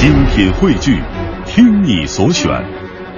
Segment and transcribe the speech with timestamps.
[0.00, 0.98] 精品汇聚，
[1.44, 2.50] 听你所选，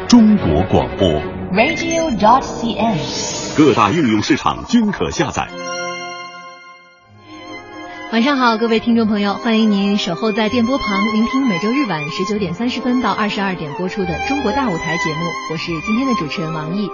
[0.08, 1.08] 中国广播。
[1.52, 3.56] radio.dot.cn，。
[3.56, 5.46] 各大应用市场均可下载。
[8.12, 15.20] 晚上好，各位听众朋友，欢迎您守候在电波旁，聆听每周日晚十九点三十分到二十二点播出的《中国大舞台》节目。
[15.52, 16.90] 我是今天的主持人王毅。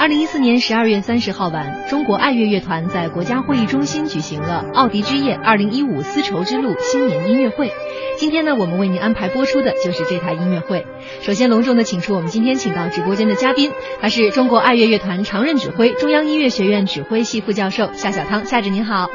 [0.00, 7.70] 二零一四年十二月三十号晚，中国爱乐乐团在国家会议中心举行了“奥迪之夜二零一五丝绸之路新年音乐会”。
[8.16, 10.86] 今天呢，我们为您安排播出的就是这台音乐会。
[11.20, 18.46] 首先，隆重的请出我们今天请到直播间的嘉宾，他是中国爱乐乐团常任指挥、中央音乐学院指挥系副教授夏小汤。
[18.46, 19.10] 夏指您好。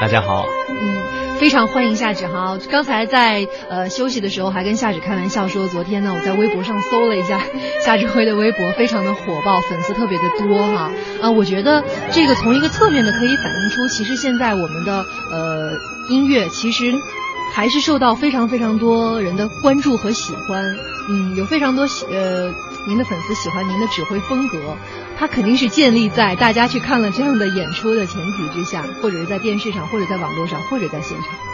[0.00, 1.02] 大家好，嗯，
[1.42, 2.56] 非常欢迎夏芷哈。
[2.70, 7.42] 刚才在呃休息的时候还跟夏芷开玩笑说，昨天呢我在微博上搜了一下
[7.84, 10.92] 夏志辉的微博，非常的火爆，粉丝特别的多哈。
[11.20, 11.82] 啊，我觉得
[12.12, 15.72] 这个从一个侧面的可以反映出，其实现在我们的呃
[16.10, 16.94] 音乐其实
[17.52, 20.64] 还是受到非常非常多人的关注和喜欢。
[21.08, 22.46] 嗯，有非常多喜呃
[22.86, 24.76] 您的粉丝喜欢您的指挥风格。
[25.18, 31.51] 它肯定是建立在大家去看了这样的演出的前提之下，或者是在电视上，或者在网络上，或者在现场。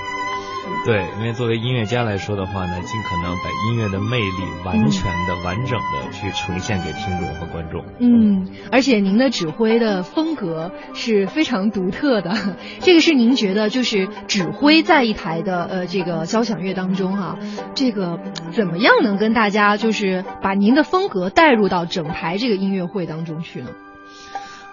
[0.84, 7.84] 对，因为作为音乐家来说的话呢，尽可能把音乐的魅力完全的、嗯、完整的去呈现给听众和观众。
[7.98, 12.33] 嗯，而且您的指挥的风格是非常独特的，
[12.80, 17.39] 这个是您觉得就是指挥在一台的呃这个交响乐当中哈、啊，
[17.74, 18.19] 这个
[18.52, 23.70] 怎么样能跟大家就是把您的风格带入到整台这个音乐会当中去呢？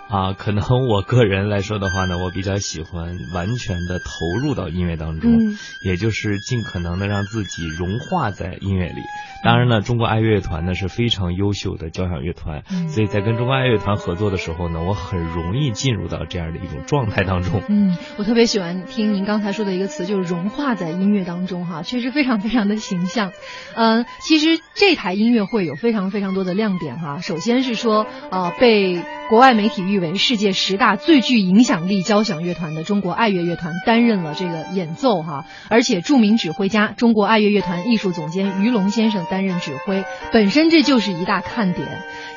[0.08, 9.02] 啊，可能我个人来说的话呢，我比较喜欢完全的投入到音乐当中，嗯、也就是尽可能的让自己融化在音乐里。
[9.44, 17.62] 当然呢，中国爱乐乐团呢是非常优秀的交响乐团，嗯、所以在跟中国爱乐乐团合作的时候呢，我很容易进入到这样的一种状态当中。
[17.68, 23.32] 嗯，我特别喜欢听您刚才说的一个词，就是融化在音乐当中哈，确实非常非常的形象。
[23.76, 41.88] 嗯、呃，其实这台音乐会有非常非常多的亮点哈，首先是说呃被国外媒体誉为世界十大最具影响力交响乐团的中国爱乐乐团担任了这个演奏哈，而且著名指挥家中国爱乐乐团艺术总监于龙先生担任指挥，本身这就是一大看点。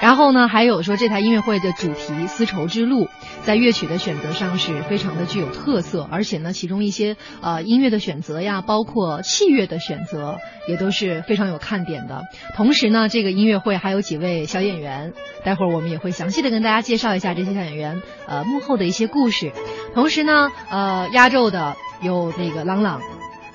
[0.00, 3.08] 然后呢，还有说这台音乐会的主题丝绸之路，
[3.42, 10.38] 在乐曲的选择上是非常的具有特色，而且呢，其中一些呃音乐的选择呀，包括器乐的选择
[10.68, 12.22] 也都是非常有看点的。
[12.54, 15.14] 同时呢，这个音乐会还有几位小演员，
[15.44, 19.52] 待会儿我们也会详细的跟大家介绍一下这些小演员呃幕后的一些故事。
[19.94, 23.00] 同时呢，呃，压轴的有那个郎朗。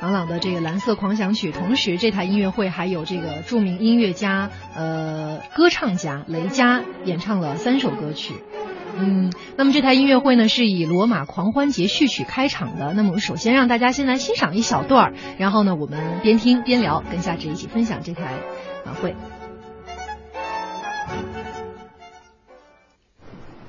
[0.01, 8.33] 郎朗的这个《蓝色狂想曲》，同时这台音乐会还有这个著名音乐家、呃歌唱家雷佳演唱了三首歌曲。
[8.97, 12.91] 嗯，那么这台音乐会呢是以《罗马狂欢节序曲》开场的。
[12.91, 18.33] 那么我们首先让大家先来欣赏一小段，然后呢我们边听边聊，跟夏至一起分享这台
[18.85, 19.15] 晚会。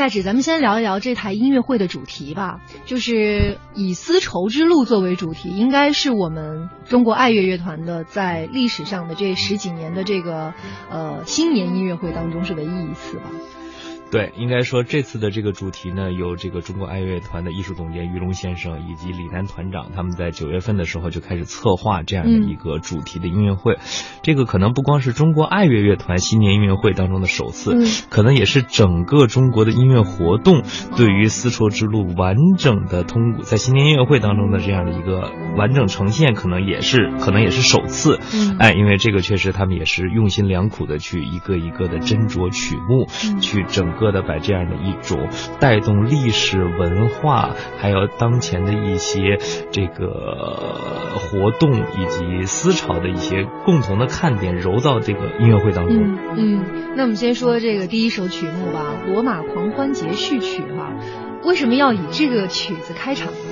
[0.00, 10.54] 夏芷，咱们先聊一聊这台音乐会的主题吧，就是以丝绸之路作为主题，应该是我们中国爱乐乐团的在历史上的这十几年的这个
[10.90, 13.24] 呃新年音乐会当中是唯一一次吧。
[14.10, 23.74] 对，应该说这次的这个主题呢，由这个中国爱乐团的艺术总监于龙先生以及李楠团长，他们在九月份的时候就开始策划这样的一个主题的音乐会。
[23.74, 23.78] 嗯、
[24.22, 30.62] 这个可能不光是中国爱乐乐团新年音乐会当中的首次，嗯、可能也是整个中国的音乐活动
[30.96, 38.18] 对于丝绸之路完整的通过在新年音乐会当中的这样的一个完整呈现，可能也是可能也是首次。
[38.34, 44.10] 嗯、哎，因为这个确实他们也是用心良苦的去一个一个的斟酌曲目，嗯、去整个。
[44.10, 45.28] 的把这样的一种
[45.60, 49.38] 带动历史文化，还有当前的一些
[49.70, 55.96] 这个活动以及思潮的一些共同的看点揉到这个音乐会当中。
[55.96, 56.64] 嗯嗯，
[56.96, 60.92] 那我们先说这个第一首曲目吧，《罗马狂欢节序曲》哈，
[61.44, 63.49] 为什么要以这个曲子开场呢？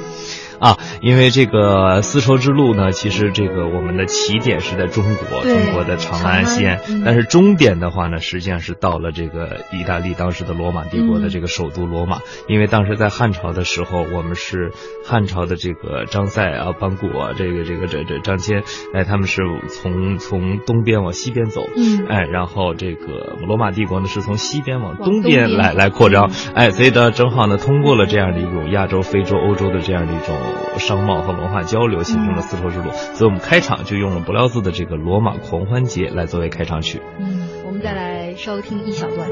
[0.60, 12.18] 啊，因为这个丝绸之路呢，其实这个我们的起点是在中国，中国的长安西安，但是终点的话呢，实际上是到了这个意大利当时的罗马帝国的这个首都罗马。
[12.48, 14.72] 因为当时在汉朝的时候，我们是
[15.04, 18.62] 汉朝的这个张赛啊、班固啊，这个这个这这张骞，
[18.94, 30.36] 哎，他们是从从东边往西边走，嗯，哎，然后这个罗马帝国呢是从西边往东边来来扩张，哎，所以呢正好呢通过了这样的一种亚洲、非洲、欧洲的这样的一种
[30.78, 32.90] 商贸和文化交流，形成了丝绸之路。
[32.92, 37.00] 所以我们开场就用了不料字的这个罗马狂欢节来作为开场曲。
[37.18, 39.28] 嗯，我们再来收听一小段。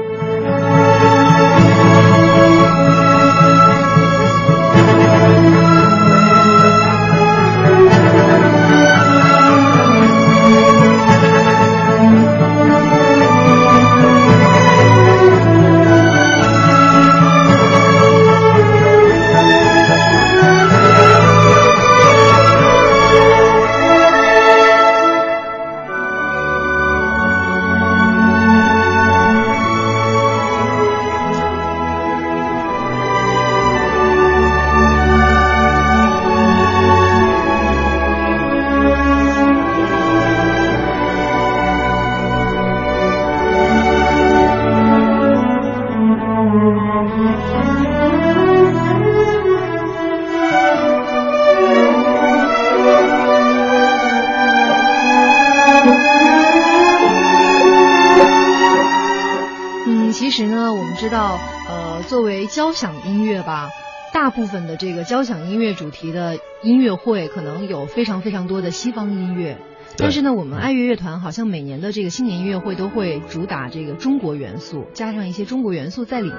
[64.27, 69.57] 大部分的这个交响音乐主题的音乐会，可能有非常非常多的西方音乐。
[69.97, 76.37] 但是呢，我们爱乐乐团好像每年的这个新年音乐会都会主打这个中国元素，加上一些中国元素在里面。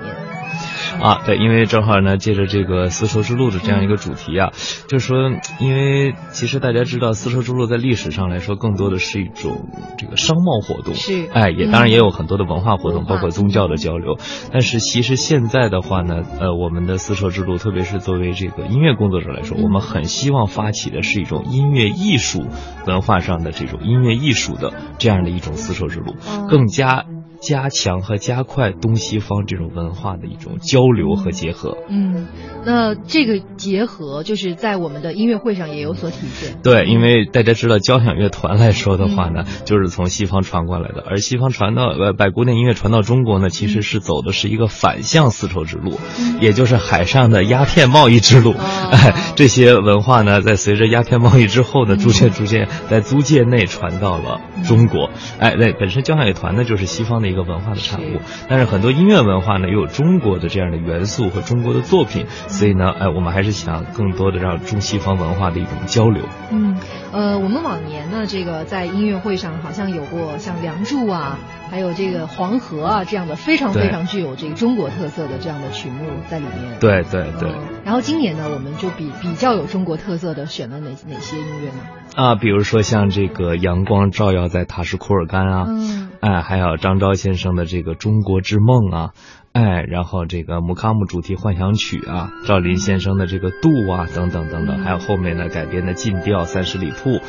[1.01, 4.51] 啊，对，因为正好呢，借着这个丝绸之路的这样一个主题啊，
[4.89, 5.31] 就是说，
[5.61, 14.19] 因为其实大家知道，丝绸之路在历史上来说，更多的是一种这个商贸活动，是，哎，也当然也有很多的文化活动，包括宗教的交流。
[14.53, 22.47] 但是其实现在的话呢，呃，我们的丝绸之路，特别是作为这个音乐工作者来说，我们很希望发起的是一种音乐艺术
[22.87, 26.15] 文化上的这种音乐艺术的这样的一种丝绸之路，
[26.49, 27.05] 更加。
[27.41, 31.77] 加强和加快东西方这种文化的一种交流和结合。
[31.89, 32.27] 嗯，
[32.67, 36.57] 那这个结合就是在我们的音乐会上也有所体现。
[36.63, 45.99] 对，因为大家知道交响乐团来说的话呢，就是从西方传过来的，而西方传到呃把古典音乐传到中国呢，其实是走的是一个反向丝绸之路，
[46.41, 48.53] 也就是海上的鸦片贸易之路。
[48.91, 55.11] 哎， 这些文化呢，在随着鸦片贸易之后呢，逐渐逐渐在租界内传到了中国。
[55.39, 57.28] 哎，对，本身交响乐团呢，就是西方的。
[57.29, 66.25] 一个文化的产物，但是很多音乐文化呢，又有中国的这样的元素和中国的作品，所以呢，哎，我们还是想更多的让中西方文化的一种交流。
[66.51, 66.77] 嗯，
[67.13, 71.39] 呃，我们往年呢，这个在音乐会上好像有过像《梁祝》啊，
[71.71, 76.79] 还有这个《黄河》啊这样的非常非常具有这个中国特色的这样的曲目在里面。
[76.81, 77.53] 对对对。
[77.85, 81.81] 然后今年呢，我们就比比较有中国特色的选了哪哪些音乐呢？
[82.15, 89.11] 啊，比如说像这个阳光照耀在塔什库尔干啊，嗯，哎，还有张昭先生的这个中国之梦啊。
[89.53, 97.21] 哎，然后这个姆卡姆主题幻想曲啊，赵林先生的这个渡啊，等等等等，还有后面呢改编的禁调三十里铺，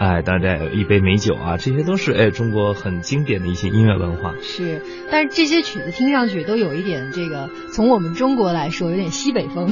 [0.00, 4.34] 哎，当然有一杯美酒啊，这些都是哎中国很经典的一些音乐文化。
[4.42, 4.82] 是，
[5.12, 9.70] 但是这些曲子听上去都有一点这个，从我们中国来说有点西北风。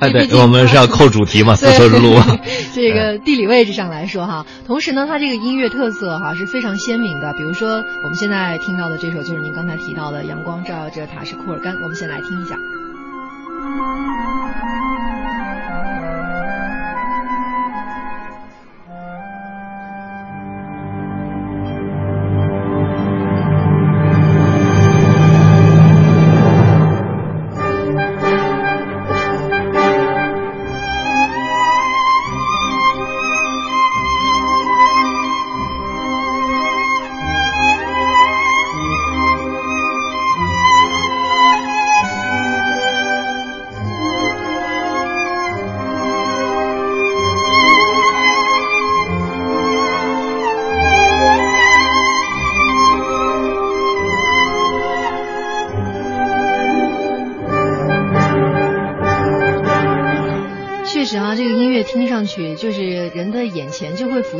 [0.00, 2.14] 哎， 对，我们是要扣主题嘛，丝绸之路。
[2.72, 7.34] 这个地理位置上来说哈，同时呢，它这个音乐特色哈是非常鲜明的。
[7.34, 11.20] 比如说我们现在听到的这首就是您刚才提到的《阳光照耀着塔》。
[11.26, 12.56] 是库尔干，我们先来听一下。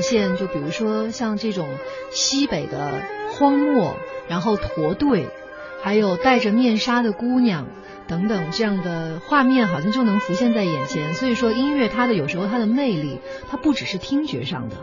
[0.09, 1.69] 现，就比如说像这种
[2.11, 3.97] 西北的荒漠，
[4.29, 5.27] 然后驼队，
[5.83, 7.67] 还有戴着面纱的姑娘，
[8.07, 11.13] 等等这样的画面，好像就能浮现在眼前。
[11.15, 13.21] 所以说，音乐它的有时候它的魅力，
[13.51, 14.77] 它不只是听觉上的，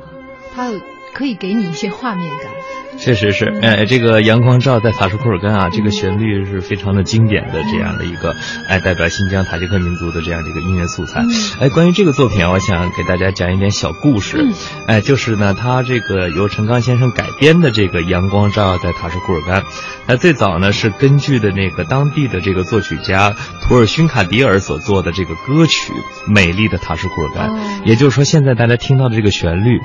[0.54, 0.72] 它
[1.14, 2.52] 可以给你一些画面感。
[2.96, 8.36] 确实是，哎，这个阳光照在塔什库尔干啊，这个旋律是非常的经典的这样的一个，
[8.70, 11.24] 哎，代表新疆塔吉克民族的这样的一个音乐素材。
[11.60, 14.46] 哎，关于这个作品啊，我想给大家讲一点小故事。
[14.86, 19.64] 哎，就是呢，他这个由陈刚先生改编的这个阳光照在塔什库尔干，
[20.06, 25.92] 那最早呢是根据的那个当地的这个作曲家图尔勋卡迪尔所做的这个歌曲
[26.32, 27.50] 《美丽的塔什库尔干》，
[27.86, 29.80] 也就是说现在大家听到的这个旋律。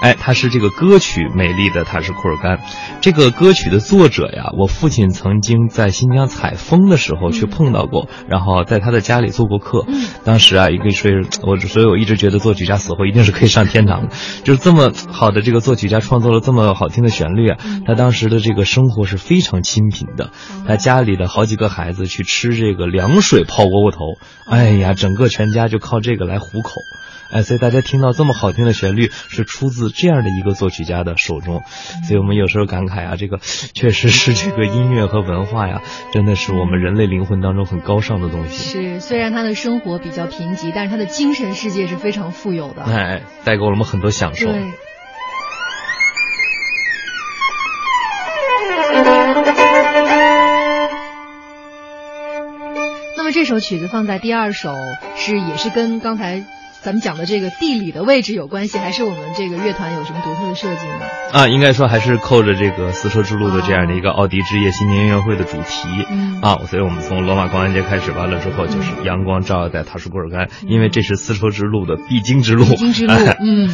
[0.00, 2.56] 哎，他是这个歌曲《美丽的塔什库尔干》，
[3.02, 9.86] 这个歌曲的作者呀，我父亲曾经在新疆采风的时候去碰到过，然后在他的家里做过客。
[10.24, 11.10] 当时啊，也可以说，
[11.42, 17.58] 我所以我一直觉得作曲家死后一定是可以上天堂的，就是这么好的这个作曲家创作了这么好听的旋律啊。
[17.86, 20.30] 他当时的这个生活是非常清贫的，
[20.66, 24.16] 他家里的好几个孩子去吃这个凉水泡窝窝头，
[24.48, 26.80] 哎呀，整个全家就靠这个来糊口。
[27.32, 31.62] 哎，所以大家听到这么好听的旋律，是出自这样的一个作曲家的手中，
[32.06, 33.38] 所以我们有时候感慨啊，这个
[33.74, 35.80] 确实是这个音乐和文化呀，
[36.12, 38.72] 真的是我们人类灵魂当中很高尚的东西。
[38.72, 42.82] 是，虽然他的生活比较贫瘠，但是他的精神世界是非常富有的。
[42.82, 44.46] 哎，带给我们很多享受。
[44.46, 44.64] 对。
[53.16, 54.74] 那么这首曲子放在第二首，
[55.16, 56.44] 是也是跟刚才。
[56.82, 61.00] 咱们讲的这个地理的位置有关系，还是我们这个乐团有什么独特的设计呢？
[61.32, 65.88] 啊，应该说还是扣着这个丝绸之路的这样的一个奥迪之夜新年音乐会的主题。
[66.10, 72.64] 嗯啊，所以我们从罗马光安节开始，完了之后就是阳光照耀在塔什库尔干，因为这是丝绸之路的必经之路。
[72.64, 73.68] 必经之路，嗯，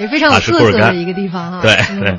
[0.00, 1.60] 也非常有 特色的一个地方哈。
[1.60, 2.18] 对对。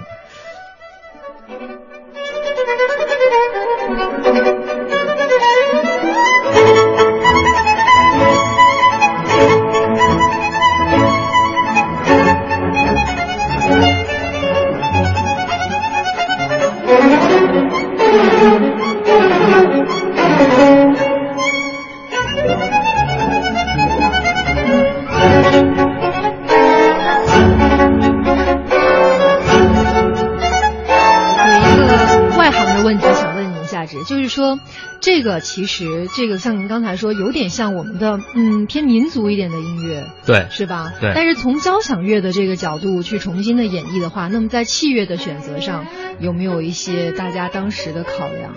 [35.02, 40.94] 这个其实，这个像您刚才说，有点像我们的嗯偏民族一点的音乐，对，是吧？
[41.00, 41.12] 对。
[41.16, 45.86] 但是从交响乐的这个角度去重新的演绎的话，那么在器乐的选择上，
[46.20, 48.54] 有没有一些大家当时的考量？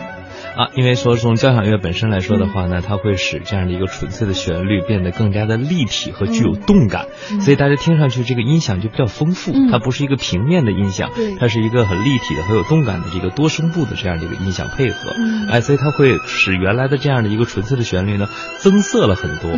[0.56, 7.06] 啊，因为说从交响乐本身来说的话呢，它会使这样的一个纯粹的旋律变得更加的立体和具有动感，
[7.40, 15.10] 所以大家听上去这个音响就比较丰富，它不是一个平面的音响，它是一个很立体的、很有动感的这个多声部的这样的一个音响配合，
[15.50, 18.28] 哎，所以它会使原来的这样的一个纯粹的旋律呢
[18.58, 19.50] 增色了很多。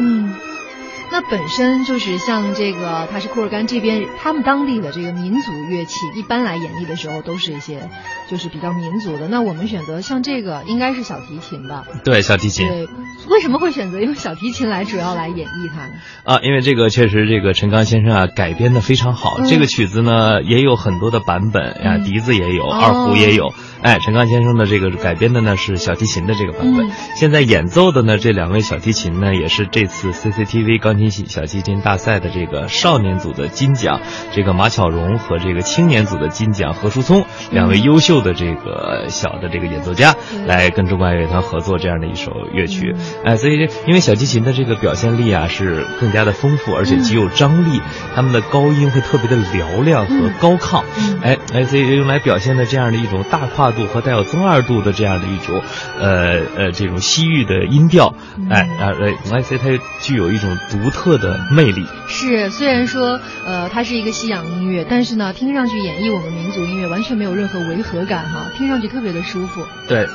[1.14, 7.88] 那本身就是像这个塔什库尔干这边，他们当地的这个民族乐器，一般来演绎的时候都是一些
[8.28, 9.28] 就是比较民族的。
[9.28, 11.84] 那我们选择像这个，应该是小提琴吧？
[12.04, 12.66] 对，小提琴。
[12.66, 12.88] 对，
[13.28, 15.92] 为什么会选择用小提琴来主要来演绎它呢？
[16.24, 19.38] 啊，因为这个确实，这个陈刚先生啊改编的非常好。
[19.48, 23.54] 这个曲子呢也有很多的版本呀，笛子也有，二胡也有。
[23.82, 26.90] 哎，陈刚先生的这个改编的呢是小提琴的这个版本。
[27.14, 31.03] 现在演奏的呢这两位小提琴呢也是这次 CCTV 钢琴。
[31.10, 34.00] 小提琴大赛的这个少年组的金奖，
[34.32, 40.14] 这个马巧荣和这个青年组的金奖何书聪两位优秀的这个小的这个演奏家
[40.46, 42.94] 来跟中国爱乐团合作这样的一首乐曲，
[43.24, 47.80] 哎，所以这因为小提琴的这个表现力啊是更加的丰富，而且极有张力，
[48.14, 50.84] 他们的高音会特别的嘹亮和高亢，
[51.22, 55.60] 哎哎，所以用来表现的这样的一种大跨度和带有增二度的这样的一种
[56.00, 58.14] 呃呃这种西域的音调，
[58.48, 58.94] 哎啊
[59.30, 60.83] 哎，所以它具有一种独。
[60.90, 69.62] 特的魅力是，虽然说呃它是一个西洋音乐，但是呢听上去演绎我们民族音乐完全没有任何违和感哈，听上去特别的舒服。
[69.88, 70.06] 对。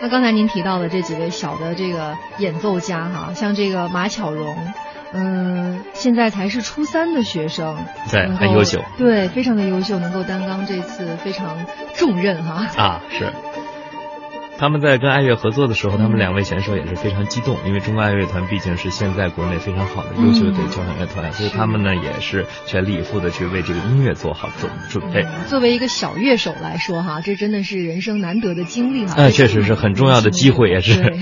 [0.00, 4.56] 那刚才您提到的这几位小的这个演奏家哈，像这个马巧荣，
[5.12, 7.76] 嗯，现在才是初三的学生，
[8.10, 11.56] 对，很优秀，对，非常的优秀，能够担当这次非常
[11.94, 12.66] 重任哈。
[12.76, 13.32] 啊，是。
[14.62, 25.26] 他们在跟爱乐合作的时候，他们两位选手也是非常激动，因为中国爱乐团毕竟是现在国内非常好的优秀的交响乐团，所以他们呢也是全力以赴的去为这个音乐做好准准备。
[25.48, 29.14] 作为一个小乐手来说，哈，这真的是人生难得的经历哈。
[29.16, 31.12] 哎，确实是很重要的机会，也是。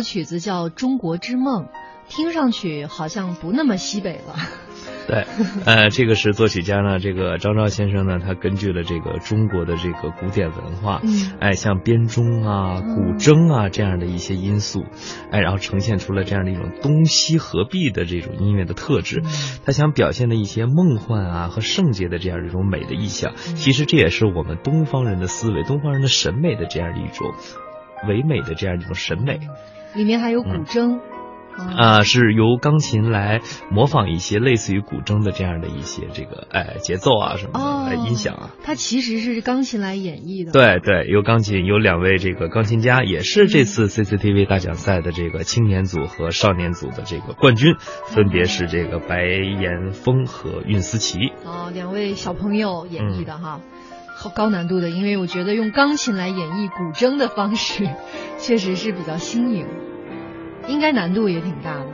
[0.00, 1.64] 首曲子叫《中国之梦》，
[2.08, 4.34] 听上去好像不那么西北了。
[5.06, 5.26] 对，
[5.66, 14.86] 呃，这个是作曲家呢，这个张昭先生呢，他根据了这个中国的这个古典文化，嗯，哎，像编钟啊、古筝啊这样的一些因素，
[15.30, 19.22] 哎，然后呈现出了这样的一种东西合璧的这种音乐的特质。
[19.66, 27.34] 他想表现的一些梦幻啊和圣洁的这样一种美的意象，其实这也是我们东方人的思维、东方人的审美的这样的一种
[28.08, 29.40] 唯美的这样一种审美。
[29.94, 31.00] 里面还有古筝。
[31.76, 38.50] 啊，是由钢琴来模仿一些类似于古筝的这样的一些这个哎节奏啊什么的音响啊。
[38.62, 40.52] 它其实是钢琴来演绎的。
[40.52, 47.74] 对对，由钢琴有两位这个钢琴家，也是这次 CCTV 大奖赛的这个青年组和少年组的这个冠军，
[48.06, 51.32] 分别是这个白岩峰和运思琪。
[51.44, 53.60] 哦，两位小朋友演绎的哈，
[54.22, 57.88] 好高难度的，因为我觉得用钢琴来演绎古筝的方式，
[58.36, 59.66] 确实是比较新颖。
[60.68, 61.86] 应该难度也挺大的，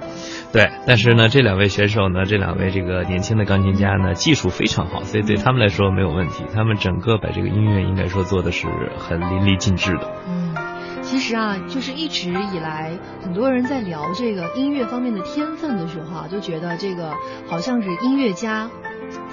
[0.52, 0.68] 对。
[0.88, 6.44] 但是呢，这两位选手呢，这两位这个年轻的钢琴家呢，技术非常好，所以对他们来说没有问题。
[6.52, 8.66] 他们整个把这个音乐应该说做的是
[8.98, 10.10] 很淋漓尽致的。
[10.28, 10.52] 嗯，
[11.00, 17.12] 其实啊，就是一直以来，很多人在聊这个音乐方面的天分的时候啊，就觉得这个
[17.46, 18.68] 好像是音乐家，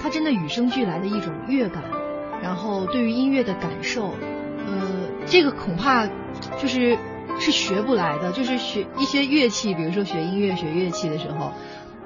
[0.00, 1.82] 他真的与生俱来的一种乐感，
[2.44, 4.10] 然后对于音乐的感受，
[4.66, 4.82] 呃，
[5.26, 6.06] 这个恐怕
[6.60, 6.96] 就是。
[7.40, 11.52] 是学不来的，就是学一些乐器，比如说学音乐、学乐器的时候，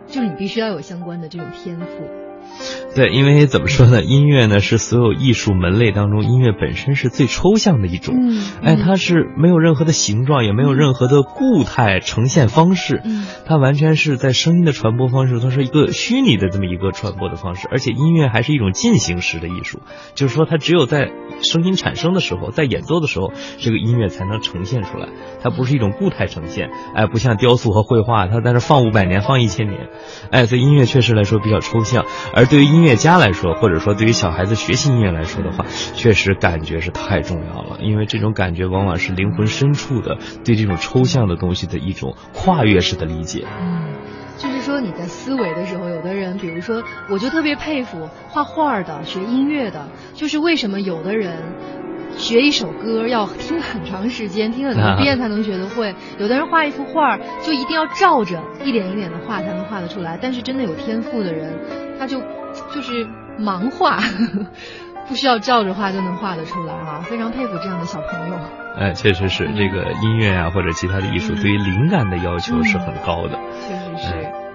[0.07, 1.87] 就是你必须要有相关的这种天赋。
[2.95, 4.03] 对，因为怎么说呢？
[4.03, 8.17] 音乐呢是所有艺术门类当中，音乐本身是最抽象的一种。
[8.19, 13.01] 嗯，哎，它是没有任何的形状，也没有任何的固态呈现方式。
[13.05, 17.69] 嗯，它完全是在声音的传播方式，它是一个虚拟的这么一个传播的方式。
[17.71, 19.81] 而且音乐还是一种进行时的艺术，
[20.15, 21.11] 就是说它只有在
[21.43, 25.09] 声音产生的时候，在演奏的时候，这个音乐才能呈现出来。
[25.41, 29.89] 它不是一种固态呈现，哎，不像雕塑和绘画，它在那放五百年、放一千年。
[30.33, 32.05] 哎，所以音乐确实来说比较抽象，
[32.39, 37.79] 而对于音乐家来说，或者说对于小孩子学习音乐来说的话，确实感觉是太重要了。
[37.81, 43.45] 因为这种感觉往往是灵魂深处的对这种抽象的东西的一种跨越式的理解。
[43.61, 43.93] 嗯，
[44.37, 51.43] 就是说你在思维的时候，有的人，比如说，我就特别佩服画画的、学音乐的，就是为什么有的人。
[52.19, 55.95] 学一首歌要听很长时间，听很多遍才能学得会。
[56.19, 60.19] 有的人画一幅画，就一定要照着一点一点的画才能画得出来。
[60.21, 61.55] 但是真的有天赋的人，
[61.99, 62.21] 他就
[62.75, 63.07] 就是
[63.39, 63.99] 盲画，
[65.09, 67.01] 不需要照着画就能画得出来啊！
[67.09, 68.35] 非常佩服这样的小朋友。
[68.77, 73.39] 哎，确实是这个音乐啊，或者其他的艺术，对于灵感的要求是很高的。
[73.67, 74.27] 确实是。
[74.33, 74.48] 好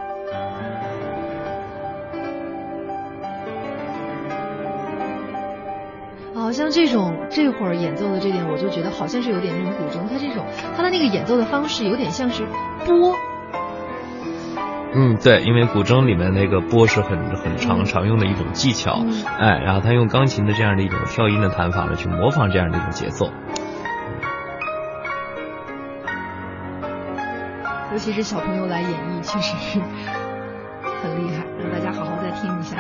[6.54, 10.46] 像这种这会儿演奏的这点，我就觉得好像是有点那种古筝，它这种
[10.78, 12.46] 它的那个演奏的方式有点像是
[12.86, 13.14] 拨。
[14.96, 19.04] 嗯，对，因为古筝里面那个拨是很很常常用的一种技巧，
[19.40, 23.32] 哎，然后他用钢琴的这样的一种跳音的弹法呢，去模仿这样的一种节奏。
[27.92, 29.80] 尤其是小朋友来演绎，确实是
[31.02, 32.78] 很厉害，让大家好好再听一下。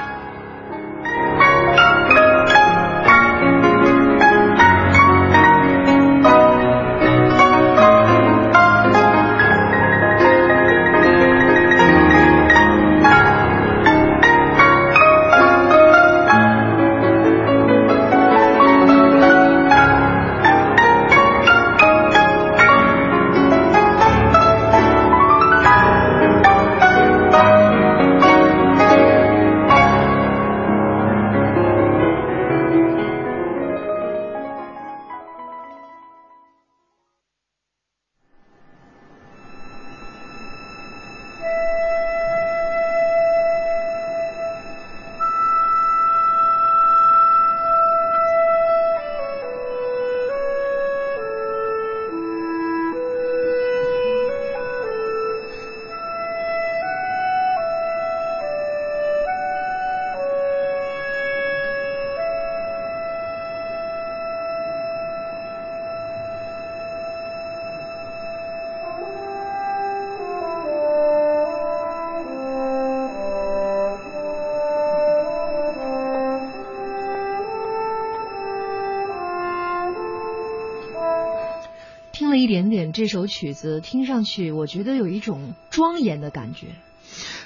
[82.93, 86.67] 这首曲子听上去，我觉得有一种庄严的感觉。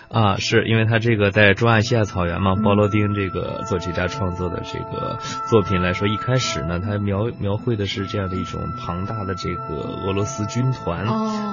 [0.10, 11.06] 啊，是因为他这个在中亚西亚草原嘛，鲍罗丁这个作曲家创作的这个作品来说，一开始呢，他描描绘的是这样的一种庞大的这个俄罗斯军团，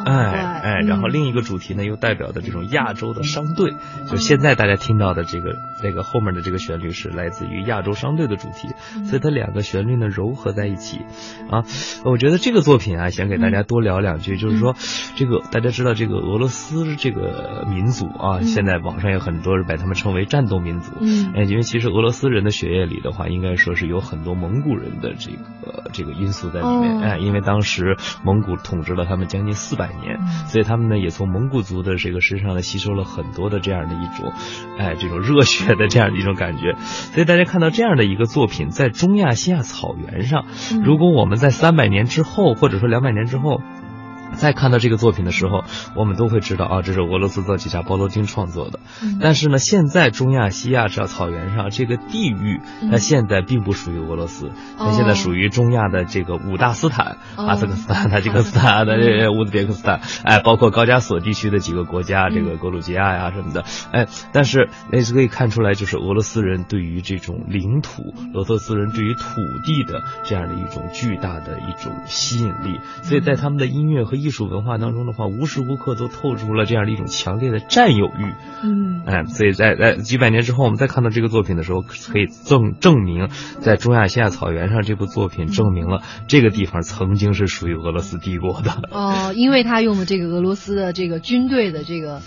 [0.04, 3.74] 哎哎，然后另一个主题呢，又代表的这种亚洲的商队，
[4.08, 8.68] 就现在大家听到的这个这个后面的这个旋律是来自于亚洲商队的主题，
[9.04, 11.00] 所以它两个旋律呢糅合在一起，
[11.50, 11.64] 啊，
[12.04, 14.76] 我觉得这个作品啊，想给大家多聊两句，就是说，
[15.16, 18.40] 这个大家知道这个俄罗斯这个民族啊。
[18.44, 34.32] 现在网上有很多人把他们称为战斗民族，嗯，哎，因为其实俄罗斯人的血液里的话，应该说是有很多蒙古人的这个这个因素在里面，哎，因为当时蒙古统治了他们将近四百年，所以他们呢也从蒙古族的这个身上呢吸收了很多的这样的一种，
[34.78, 36.74] 哎，这种热血的这样的一种感觉，
[37.12, 40.46] 所以大家看到这样的一个作品在中亚西亚草原上，
[40.84, 43.60] 如果我们在三百年之后，或者说两百年之后。
[44.34, 45.64] 再看到这个作品的时候，
[45.96, 48.80] 我们都会知道啊，这是俄罗斯作曲家波罗丁创作的。
[49.20, 68.02] 但是呢，现在中亚西亚这草原上这个地域，它现在并不属于俄罗斯，它现在属于中亚的这个五大斯坦：阿萨克 斯坦、塔吉克斯坦、的乌兹别克斯坦，哎，包括高加索地区的几个国家，这个格鲁吉亚呀什么的，哎，但是那是可以看出来，就是俄罗斯人对于这种领土，
[68.34, 69.22] 俄罗斯人对于土
[69.64, 74.23] 地的这样的一种巨大的一种吸引力，所以在他们的音乐和。
[74.24, 78.32] 艺术文化当中的话，无时无刻都透出了这样的一种强烈的占有欲。
[78.62, 83.28] 嗯，哎，所以在在几百年之后，我们再看到这个作品的时候，可以证证明，
[83.60, 88.70] 在中亚西亚草原上，这部作品证明了这个地方曾经是属于俄罗斯帝国的。
[88.90, 92.22] 哦，因为他用的这个俄罗斯的这个军队的这个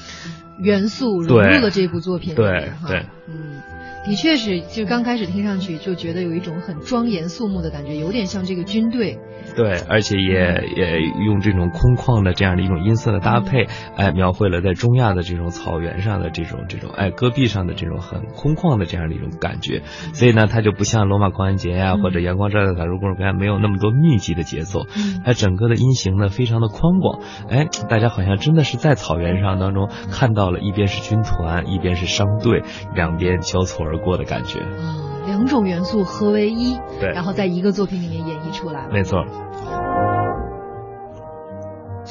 [0.60, 2.36] 元素融入了这部作品。
[2.36, 3.64] 对对，嗯。
[4.08, 9.20] 的确是，就刚开始听上去就觉得有一种很庄严肃穆的感觉，有点像这个军队。
[9.54, 13.68] 对，而且也也用这种空旷的这样的一种音色的搭配，
[13.98, 19.82] 哎，描绘了在中亚的这种草原上的这种这种哎戈壁上的这种很空旷的这样的一种感觉。
[20.14, 24.86] 所以呢，它就不像罗马狂欢节呀或者阳光照在塔如公主边没有那么多密集的节奏，
[25.26, 27.20] 它整个的音型呢非常的宽广。
[27.50, 32.64] 哎，大家好像真的是在草原上当中看到了一边是军团，一边是商队，
[32.96, 33.97] 两边交错而。
[33.98, 34.60] 过的感觉。
[34.60, 39.26] 啊，两种元素合为一，对，然后在一个作品里面演绎出来了，没错。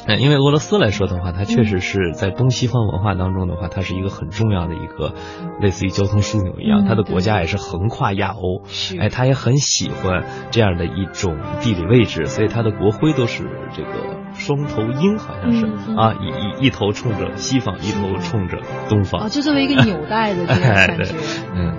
[0.07, 5.15] 哎，因为俄罗斯来说的话，它确实是在东西方文化当中的话，它是一个很重要的一个
[5.61, 8.63] 类似于交通枢纽一样，它的国家也是横跨亚欧，
[9.01, 13.43] 哎，它也很喜欢这样的一种地理位置，所以它的国徽都是
[13.75, 13.89] 这个
[14.35, 15.67] 双头鹰，好像是
[15.97, 21.15] 啊，一一一头冲着西方，一头冲着东方，啊，就作为一个纽带的这种感觉，
[21.53, 21.79] 嗯，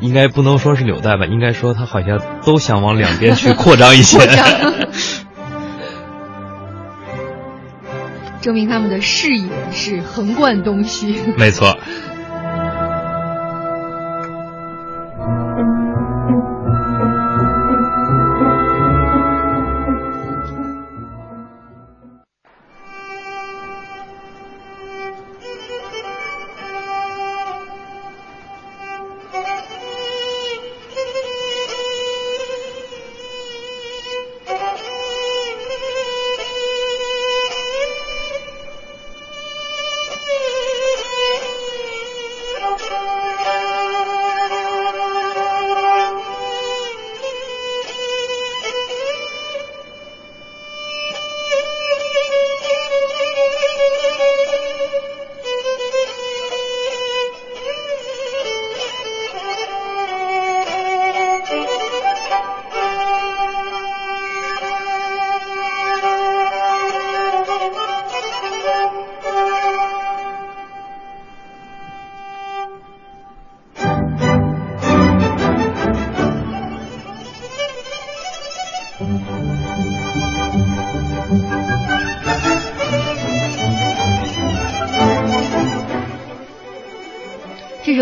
[0.00, 4.18] 应该不能说是纽带吧，应该说它好像都想往两边去 扩张一些。
[8.44, 11.18] 证明他们的视野是横贯东西。
[11.38, 11.78] 没错。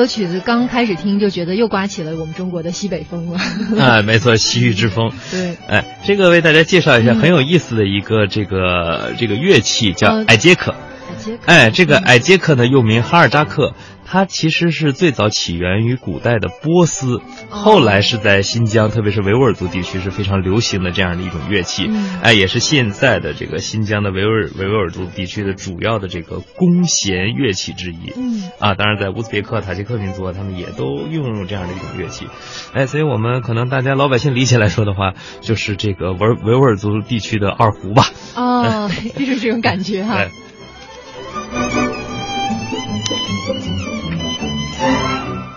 [0.03, 3.39] 首曲子刚开始听就觉得又刮起了我们中国的西北风了。
[3.81, 5.13] 啊， 没错，西域之风。
[5.31, 10.75] 对，哎，这个为大家介绍一下很有意思的一个这个这个乐器，叫艾杰克。
[11.47, 13.75] 哎，这个矮杰克呢又名哈尔扎克。
[14.05, 21.89] 它其实是最早起源于古代的波斯，后来是在新疆，特别是维吾尔族地区是非常流行的这样的一种乐器，
[22.21, 28.13] 哎，也是现在的这个新疆的维吾尔维吾尔族地区的主要的这个弓弦乐器之一。
[28.15, 32.27] 嗯，啊，当然在乌兹别克、塔吉克民族啊，他们也都拥有这样的一种乐器，
[32.75, 38.11] 哎，所以我们可能大家老百姓理解来说的话，就是这个维维吾尔族地区的二胡吧。
[38.35, 40.27] 哦， 就是这种感觉哈。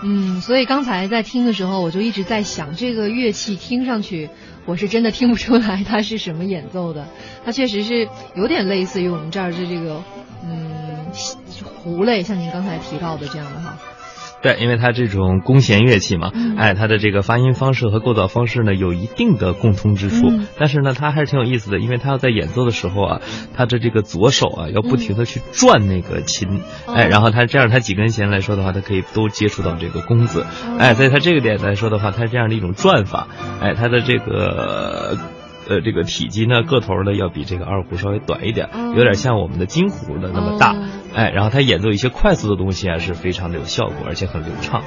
[0.02, 4.28] 嗯，所以刚才在听的时候，我就一直在想，这个乐器听上去，
[4.64, 7.08] 我是真的听不出来它是什么演奏的。
[7.44, 10.02] 它确实是有点类似于我们这儿的这个，
[10.44, 11.06] 嗯，
[11.82, 13.76] 胡类，像您刚才提到的这样的哈。
[14.42, 20.30] 对，因为它这种弓弦乐器嘛，哎，它的这个发音方式和构造方式呢，有一定的共通之处。
[20.58, 23.20] 但是呢，它还是挺有意思的，因为它要在演奏的时候啊，
[23.56, 30.44] 它的这个左手啊，要不停的去转那个琴，哎，然后它这样，它几根弦来说的话，它可以都接触到这个弓子，
[30.78, 33.26] 哎，在它这个点来说的话，它这样的一种转法，
[33.60, 35.18] 哎，它的这个。
[35.68, 40.76] 呃，这个体积呢，个头呢，要比这个二胡稍微短一点，有点像我们的金胡的那么大，
[41.14, 44.82] 哎，然后他演奏一些快速的东西啊，是非常的有效果，而且很流畅。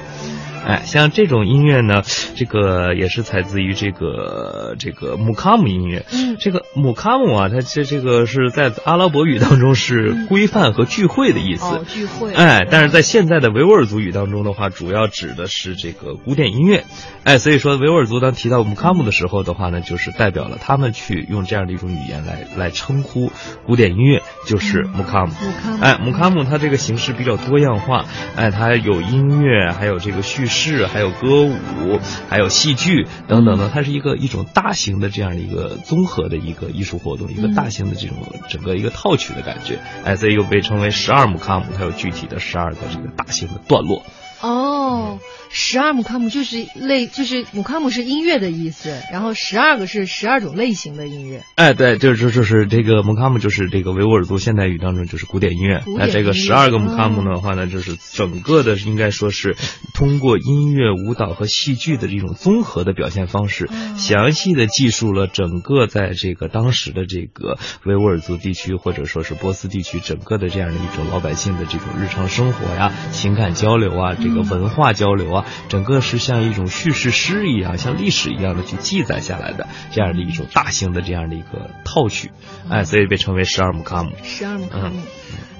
[0.66, 2.02] 哎，像这种音乐呢，
[2.36, 6.04] 这个也是采自于这个这个姆卡姆音乐。
[6.12, 11.64] 嗯，这个姆卡姆啊，它这这个是在阿拉伯语当中是规范和聚会的意思。
[11.64, 12.34] 哦，聚会。
[12.34, 16.84] 哎，但是在现在的维吾尔族语当中的话，主要指的是这个古典音乐。
[17.24, 23.32] 哎，所以说维吾尔族当提到姆卡姆的时候的话呢，就是代表了他们去用这样的一种语言来来称呼
[23.66, 25.32] 古典音乐，就是姆卡姆。
[25.32, 25.78] 姆卡姆。
[25.80, 28.04] 哎，姆卡姆它这个形式比较多样化。
[28.36, 30.49] 哎，它有音乐，还有这个叙。
[30.50, 38.16] 是，还有歌舞，还有戏剧等等呢，它是一个一种大型的这样的一个综合的一个艺术活动，一个大型的这种
[38.50, 44.02] 整个一个套曲的感觉，哎，所以又被称为十二姆卡姆，它有具体的十二个这个大型的段落。
[44.42, 45.18] 哦。
[45.52, 51.42] 十二木卡姆就是类，就是木卡姆是音乐的意思，然后十二个是十二种类型的音乐。
[51.56, 55.82] 哎，对，就是就是这个木卡姆就是这个维吾尔族现代语当中就是古典音乐。
[55.98, 59.56] 那这个十二个木卡姆的话呢，就是整个的应该说是
[59.92, 75.39] 通过音乐、舞蹈和戏剧的这种综合的表现方式，详细的记述了整个在这个当时的这个维吾尔族地区或者说是波斯地区整个的这样的一种老百姓的这种日常生活呀、情感交流啊、这个文化交流啊。
[75.68, 82.30] 整个是像一种叙事诗一样，像历史一样的去记载下来的这样的一种大型的这样的一个套曲，
[82.68, 84.12] 哎，所以被称为十二木卡姆。
[84.22, 85.00] 十二木卡姆。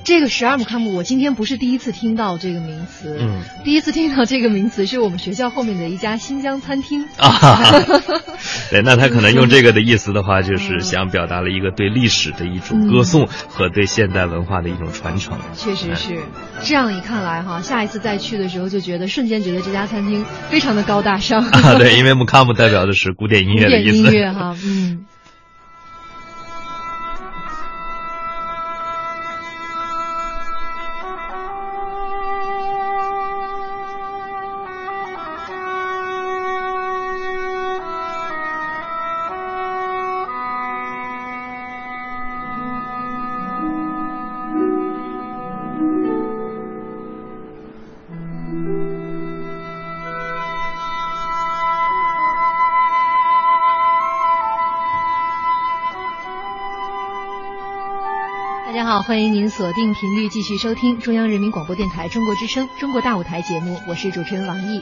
[0.02, 3.16] 这个十二木卡姆，我今天不是第一次听到这个名词。
[3.20, 7.06] 嗯，第一次听到这个名词是我们学校后面的一家新疆餐厅。
[7.18, 7.60] 啊，
[8.70, 15.38] 对，那他可能用这个的意思的话，就是想表达了一个对历史的一种歌颂和对现代文化的一种传承。
[15.54, 16.18] 确实是，
[16.62, 21.40] 这样一看来哈，下一次再去的时候就觉得瞬间觉得这家餐厅非常的高大上。
[21.44, 23.96] 啊，对，因为木卡姆代表的是古典音乐的意思。
[23.98, 25.04] 音乐哈，嗯。
[59.11, 64.81] 欢迎您锁定频率继续收听中央人民广播电台中国之声《中国大舞台》节目，我是主持人王毅。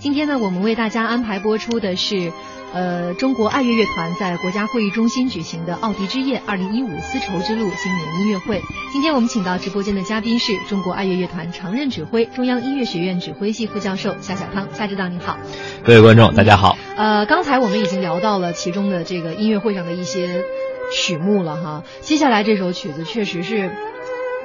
[0.00, 2.32] 今天呢，我们为大家安排播出的是，
[2.72, 8.60] 呃，中国爱乐乐团在国家会议中心举行的“奥迪之夜”二零一五丝绸之路新年音乐会。
[8.92, 14.66] 今天我们请到直播间的嘉宾是中国爱乐乐团常任指挥、中央音乐学院指挥系副教授夏小康。
[14.72, 15.38] 夏指导你好，
[15.84, 16.76] 各位观众大家好。
[16.96, 20.42] 呃，刚才我们已经聊到了其中的这个音乐会上的一些。
[20.92, 23.70] 曲目了哈，接下来这首曲子确实是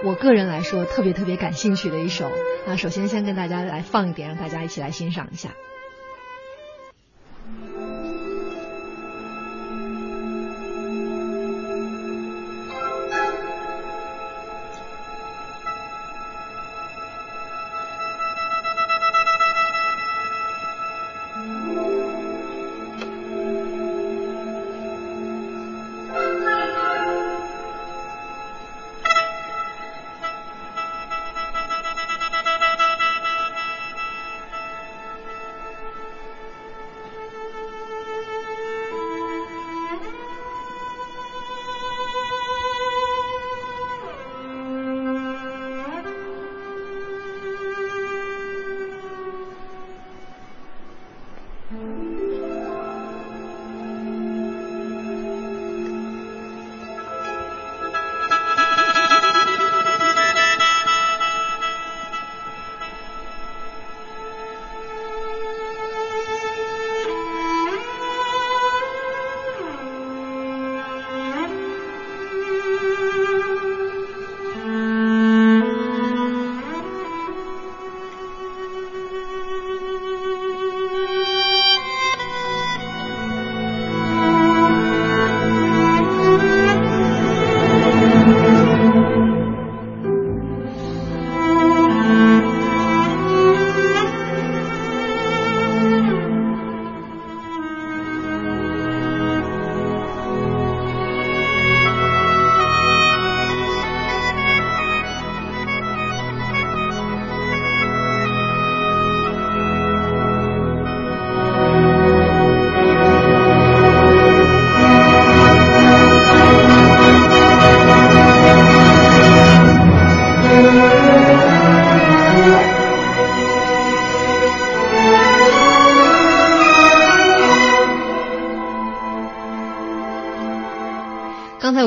[0.03, 2.31] 我个人来说特别特别感兴趣的一首。
[2.67, 5.49] 啊首先先跟大家来放一点，让大家一起来欣赏一下。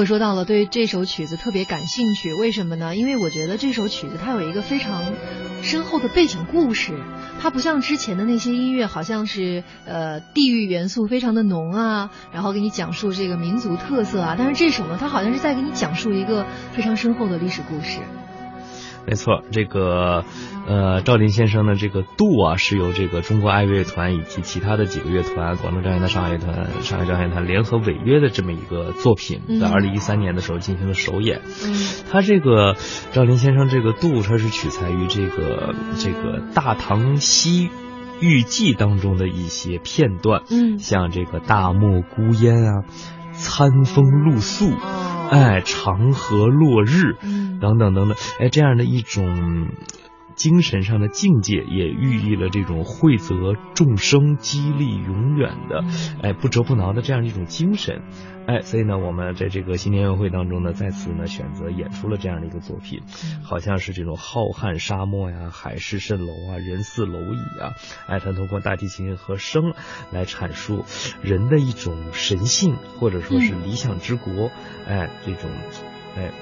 [0.08, 2.96] 说到了对这首曲子特别感兴趣，为什么呢？
[2.96, 5.04] 因为我觉得这首曲子它有一个非常
[5.62, 6.98] 深厚的背景故事，
[7.38, 17.98] 它不像之前的那些音乐，好像是呃地域元素非常的浓啊，然后给你讲述这个民族特色啊，但是这首呢，它好像是在给你讲述一个非常深厚的历史故事。
[19.08, 20.22] 没错，这个，
[20.66, 31.40] 呃，赵林先生的这个《渡》啊，是由这个中国爱乐团以及其他的几个乐团，广州交响乐团、上海乐团、上海交响乐团联合违约的这么一个作品，在二零一三年的时候进行了首演。
[31.64, 31.74] 嗯，
[32.10, 32.76] 他这个
[33.12, 37.70] 赵林先生这个《渡》，他是取材于这个这个《大唐西
[38.20, 42.84] 域记》当中的一些片段，嗯，像这个大漠孤烟啊，
[43.32, 44.70] 餐风露宿。
[45.30, 47.16] 哎，长河落日，
[47.60, 49.68] 等等等等，哎，这样的一种
[50.34, 55.84] 精神上的境界，也寓意了这种惠泽众生、激励永远的，
[56.22, 58.02] 哎，不折不挠的这样一种精神。
[58.46, 63.02] 哎，所以呢，我们在这个新年音乐会当中呢，再次呢选择演出了这样的一个作品，
[63.42, 67.74] 好像是这种浩瀚沙漠呀、海市蜃楼啊、人似蝼蚁啊，
[68.06, 69.74] 哎，他通过大提琴和声
[70.12, 70.84] 来阐述
[71.20, 74.50] 人的一种神性，或者说是理想之国，
[74.86, 75.50] 哎，这种，
[76.16, 76.32] 哎，呃，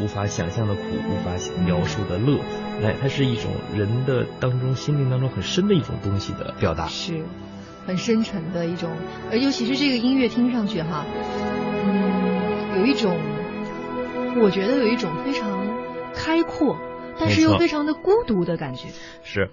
[0.00, 1.32] 无法想象的苦，无法
[1.64, 2.38] 描述的乐，
[2.82, 6.86] 哎，它是一种人的当中心灵当中很深的一种东西的表达。
[6.88, 7.22] 是。
[7.86, 8.90] 很深沉的一种，
[9.30, 11.06] 而，尤其是这个音乐听上去哈，
[11.86, 13.18] 嗯，有一种，
[14.42, 15.66] 我觉得有一种非常
[16.14, 16.76] 开阔，
[17.18, 18.88] 但是又非常的孤独的感觉。
[19.24, 19.48] 是，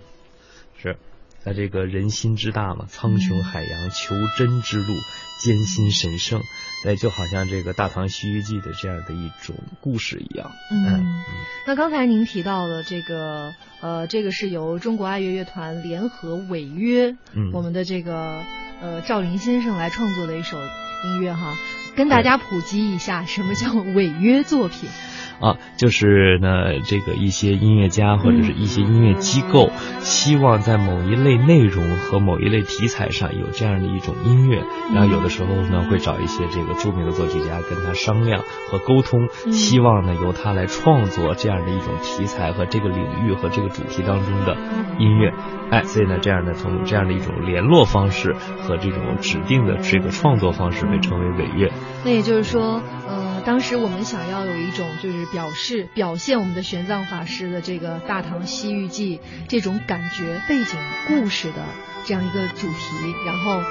[0.78, 0.98] 是。
[1.46, 4.96] 在这个人心之大嘛，苍穹海洋，求真之路，
[5.44, 6.42] 艰辛神圣，
[6.86, 10.52] 哎，就好像这个《大唐西域记》的这样的一种故事一样。
[10.72, 11.24] 嗯，
[11.68, 17.52] 那刚才您提到了这个，呃，这个是由中国爱乐乐团联合违约，嗯。
[17.54, 18.44] 我们的这个
[18.82, 21.56] 呃赵林先生来创作的一首音乐哈，
[21.96, 24.90] 跟大家普及一下什么叫违约作品。
[25.40, 29.70] 啊，就是呢，这个一些音乐家或者是一些音乐机构，
[30.00, 44.56] 希望在某一类内容和某一类题材上有这样的一种音乐，然后有的时候呢，会找一些这个著名的作曲家跟他商量和沟通，希望呢由他来创作这样的一种题材和这个领域和这个主题当中的
[45.00, 45.34] 音乐。
[45.72, 51.72] 哎，所以呢，这样的从这样的一种联络方式和这种指定的这个创作方式被称为违约。
[52.04, 53.35] 那也就是说，呃。
[53.46, 59.18] 当时我们想要有一种就是表示表现我们的玄奘法师的这个《大唐西域记》
[59.48, 61.64] 这种感觉背景故事的
[62.06, 63.62] 这样一个主题，然后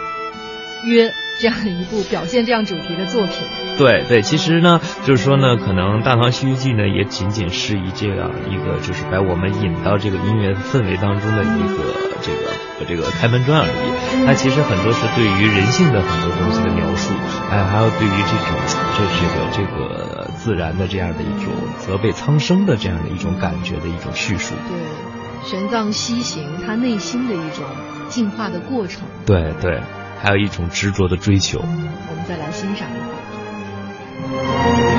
[0.84, 3.34] 约这样一部表现这样主题的作品。
[3.76, 11.82] 对对，其实呢，就是说呢，可能《大唐西域记》呢也仅仅是一这样一个，就是把我们引到这个音乐氛围当中的一个
[12.22, 14.26] 这个这个开门砖而已。
[14.26, 17.12] 它其实很多是对于人性的很多东西的描述，
[17.50, 18.54] 哎，还有对于这种。
[18.96, 27.64] 这这个这个自然的这样的一种责备苍生的这样的一种感觉的一种叙述，对，玄奘西行他内心的一种
[28.08, 29.80] 进化的过程，对对，
[30.18, 31.58] 还有一种执着的追求。
[31.60, 34.93] 我们再来欣赏一会。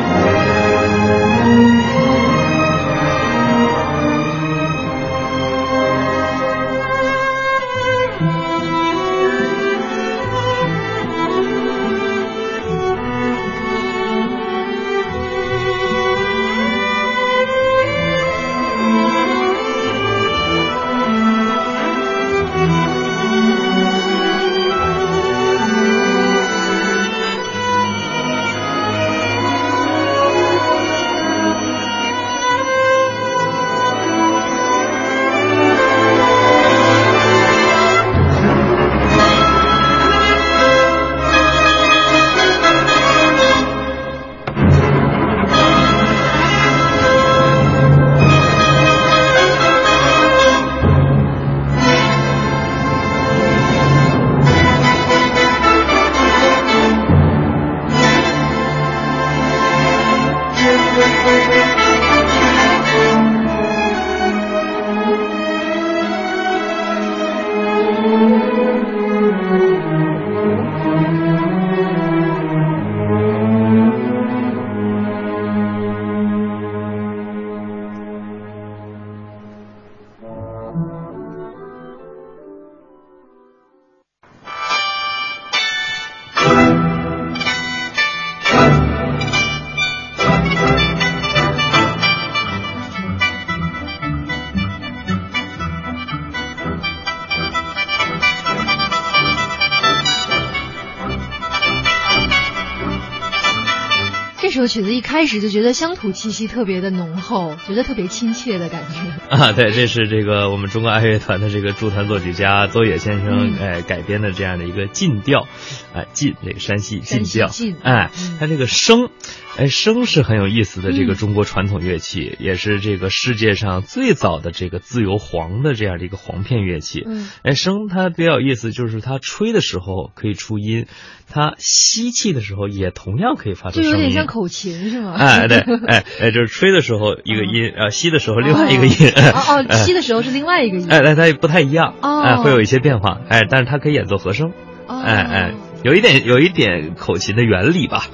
[105.26, 108.99] 开始就觉得乡土气息特别的浓厚，觉得特别亲切的感觉。
[109.36, 115.47] 啊，对，这是这个我们中国爱乐团的这个驻团作曲家邹野先生哎改编的这样的一个晋调，
[115.95, 117.49] 哎晋这个山西晋调，
[117.82, 119.09] 哎，它这个笙，
[119.57, 127.01] 哎笙是很有意思的这个中国传统乐器，也是这个世界上最早的这个自由簧的这样的一个簧片乐器。
[127.03, 130.86] 嗯，哎笙它比较有意思，就是它吹的时候可以出音，
[131.28, 135.13] 它吸气的时候也同样可以发出声音，就有点像口琴是吗？
[135.17, 135.57] 哎对，
[135.88, 138.93] 哎哎就是吹的时候一个音，啊吸的时候另外一个音。
[139.09, 140.88] 哦 哦，吸的时候是另外一个音。
[140.89, 144.53] 哎哎它不太一样，哎会有一些变化，哎但是它可以演奏和声，
[144.88, 145.53] 哎哎
[145.84, 148.05] 有一点有一点口琴的原理吧。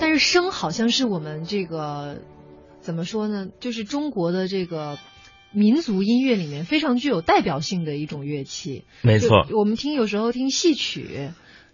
[0.00, 2.18] 但是声好像是我们这个
[2.80, 3.46] 怎么说呢？
[3.60, 4.96] 就是中国的这个。
[5.52, 9.46] 民族音乐里面非常具有代表性的一种乐器，没错。
[9.52, 11.30] 我们听有时候听戏曲。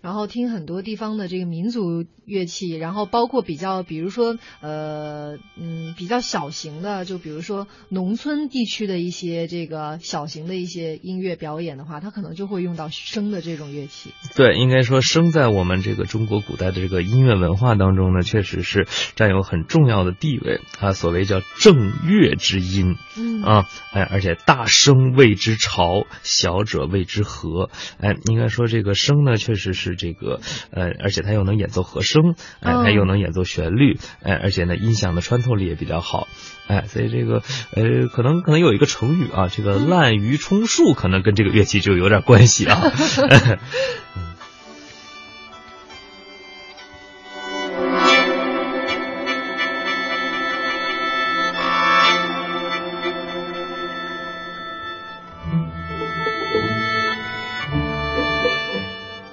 [0.07, 14.13] 然后听很多地方的这个民族乐器，然后包括比较，比如说，呃，嗯，比较小型的，就比如说农村地区的一些这个小型的一些音乐表演的话，它可能就会用到笙的这种乐器。
[14.37, 18.87] 对，应该说笙在我们这个中国古代的这个音乐文化当中呢，确实是
[19.17, 20.61] 占有很重要的地位。
[20.79, 21.75] 啊所谓叫正
[22.07, 27.71] 乐之音，嗯啊，哎，而且大声谓之朝，小者谓之和。
[27.99, 29.96] 哎，应该说这个笙呢，确实是。
[29.97, 30.41] 是这个，
[30.71, 36.29] 呃，而且它又能演奏和声，哎，它又能演奏旋律，哎，而且呢，音响的穿透力也比较好，
[36.67, 37.43] 哎，所以这个，
[37.73, 42.81] 呃，可能可能有一个成语啊，这个滥竽充数，可能跟这个乐器就有点关系啊。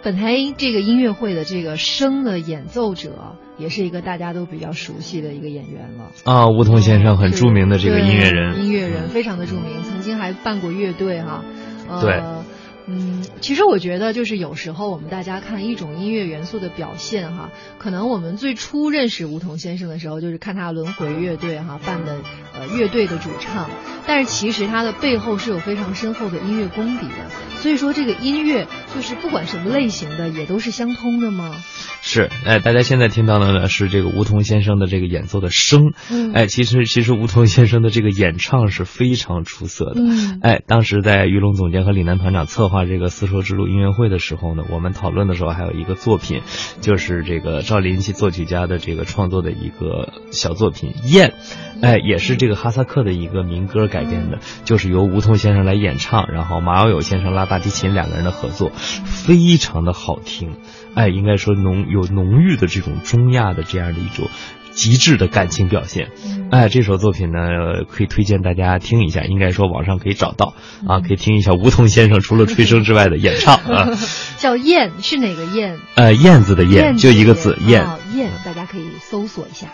[0.04, 6.12] 本台这个音乐会的这个声的演奏者，也是一个大家都比较熟悉的一个演员了。
[6.26, 11.44] 啊，吴彤先生很著名的这个音乐人，音乐人非常的著名，曾经还办过乐队哈，
[12.02, 12.22] 对。
[12.86, 22.18] 嗯，其实我觉得就是有时候我们大家看一种音乐元素的表现哈，可能我们最初认识梧桐先生的时候，就是看他轮回乐队哈办的
[22.54, 23.70] 呃乐队的主唱，
[24.06, 27.30] 但是其实他的背后是有非常深厚的音乐功底的，
[27.62, 31.56] 所以说这个音乐就是不管什么类型的也都是相通的吗？
[32.02, 42.84] 是，哎，大家现在听到的呢是这个梧桐先生的这个演奏的声，嗯哎，其实其实梧桐先生的这个演唱是非常出色的，嗯哎，当时在于龙总监和李楠团长策划。
[42.84, 46.42] 这个丝绸之路音乐会的时候呢，我们讨论的时候还有一个作品，
[46.82, 51.30] 就是这个赵林奇作曲家的这个创作的一个小作品《燕》，
[51.84, 60.56] 哎，也是这个哈萨克的一个民歌改编的，就是由吴彤先生来演唱，然后马友友先生拉大提琴，两个人的合作，非常的好听，
[60.96, 64.30] 哎，应该说浓有浓郁的这种中亚的这样的一种。
[64.76, 66.10] 极致的感情表现，
[66.50, 69.22] 哎，这首作品呢，可以推荐大家听一下。
[69.24, 70.56] 应该说网上可以找到
[70.88, 73.92] 啊，可以听一下梧桐先生除了吹笙之外的演唱啊。
[74.40, 75.78] 叫燕是哪个燕？
[75.94, 77.86] 呃，燕子的燕，就一个字燕。
[78.16, 79.68] 燕，大家可以搜索一下。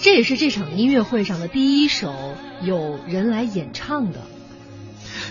[0.00, 2.12] 这也是这场音乐会上的第一首
[2.62, 4.20] 有人来演唱的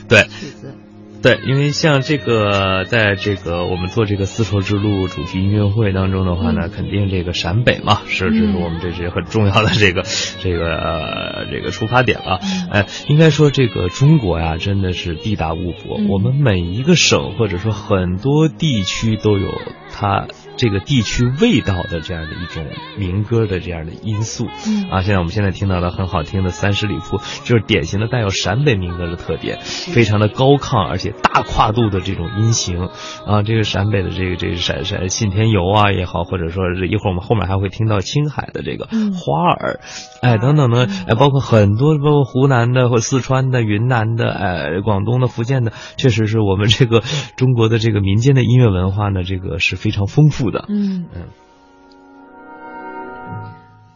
[0.08, 0.24] 对。
[0.24, 0.76] 曲子。
[1.22, 10.04] 对，因为像这个，在这个我们做这个丝绸之路主题音乐会当中的话呢，肯定这个陕北嘛，是这是我们这是很重要的这个
[10.40, 12.40] 这个呃这个出发点了。
[12.72, 19.52] 哎，应该说这个中国呀，真的是地大物博，我们每一个省或者说很多地区都有
[19.92, 20.28] 它。
[20.58, 22.66] 这个地区味道的这样的一种
[22.98, 24.90] 民歌的这样的因素，嗯。
[24.90, 27.18] 啊，现在我们现在听到的很好听的《三十里铺》，
[27.48, 32.90] 就是典型的带有陕北民歌的特点，非常的高亢，而且大跨度的这种音型，
[33.26, 38.86] 啊，这个陕北的这个这个陕陕信天游啊也好，或者说是一会儿我们后面还会听到青海的这个
[39.16, 39.80] 花儿，
[40.22, 47.02] 哎等等的，哎包括很多包括湖南的或四川的、云南的、哎广东的、福建的，确实是我们这个
[47.38, 50.66] 中国的这个民间的音乐文化呢，这个是非常丰富的。
[50.68, 51.30] 嗯嗯，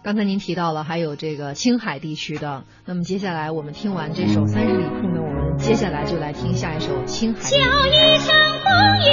[0.01, 7.41] 刚才您提到了还有这个青海地区的，那么接下来我们听完这首《三十里铺》呢，我们接下来就来听下一首青海。
[7.41, 8.71] 叫一声风
[9.03, 9.11] 雨，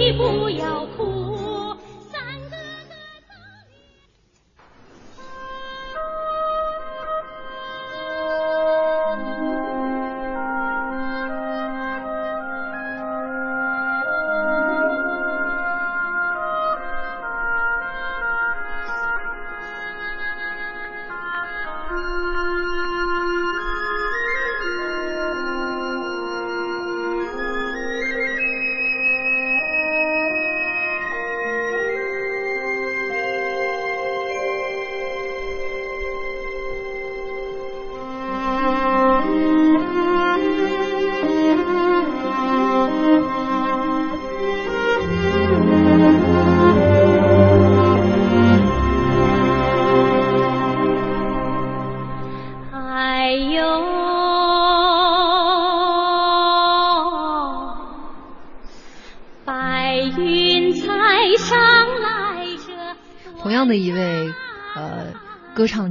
[0.00, 0.73] 你不要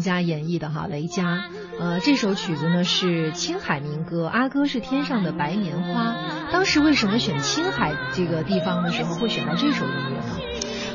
[0.04, 1.46] 家演绎的哈雷佳，
[1.80, 6.16] 呃，这首曲子呢是青海民歌，阿哥是天上的白莲花。
[6.52, 10.43] 当时为什么选青海这个地方的时候会选到这首音乐呢？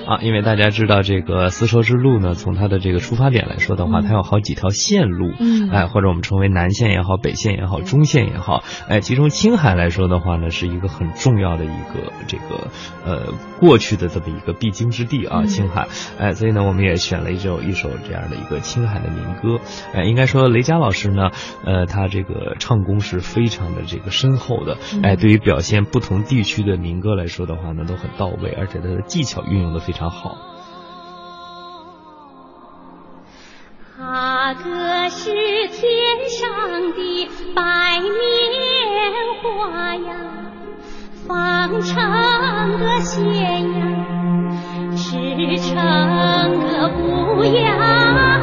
[0.09, 12.69] 啊，因为大家知道这个丝绸之路呢，从它的这个出发点来说的话，它有好几条线路，嗯，哎，或者我们称为南线也好，北线也好，中线也好，哎，其中青海来说的话呢，是一个很重要的一个这个
[13.05, 15.89] 呃过去的这么一个必经之地啊，青海，
[16.19, 21.33] 哎，所以呢，我们也选了一首一首这样的一个青海的民歌，哎，应该说雷佳老师呢，
[21.67, 29.98] 呃，他这个唱功是非常的这个深厚的，哎，对于表现不同地区的民歌来说的话呢，都很到位，而且他的技巧运用的非常。
[29.99, 30.37] 他好。
[34.01, 35.33] 阿哥是
[35.67, 40.15] 天上的白莲花呀，
[41.27, 43.81] 放成个仙呀，
[44.95, 45.75] 织成
[46.61, 48.41] 个布呀，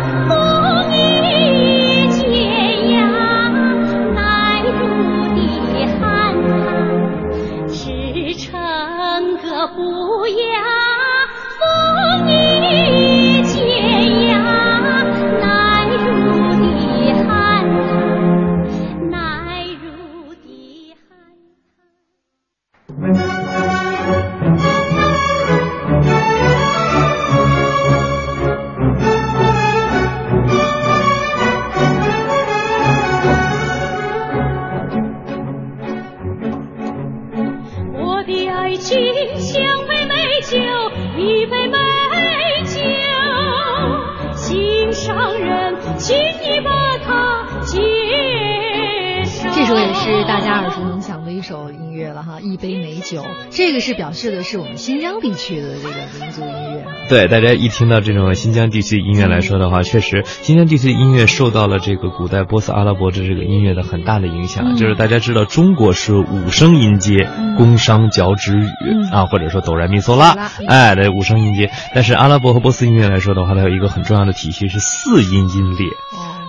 [53.49, 56.85] 这个是表示的是我们新疆地区的这个民族音乐。
[57.09, 64.75] 对，大家一听到这种新疆地区的音乐来说的话，确实新疆地区的音乐受到了这个古代波斯阿拉伯的这个音乐的很大的影响。
[64.75, 67.27] 就是大家知道，中国是五声音阶，
[67.57, 68.67] 宫商角徵羽
[69.11, 70.35] 啊，或者说哆来咪嗦拉，
[70.67, 71.71] 哎，对，五声音阶。
[71.95, 75.89] 但是阿拉伯和波斯音乐来说的话，它有一个很重要的体系是四音音列。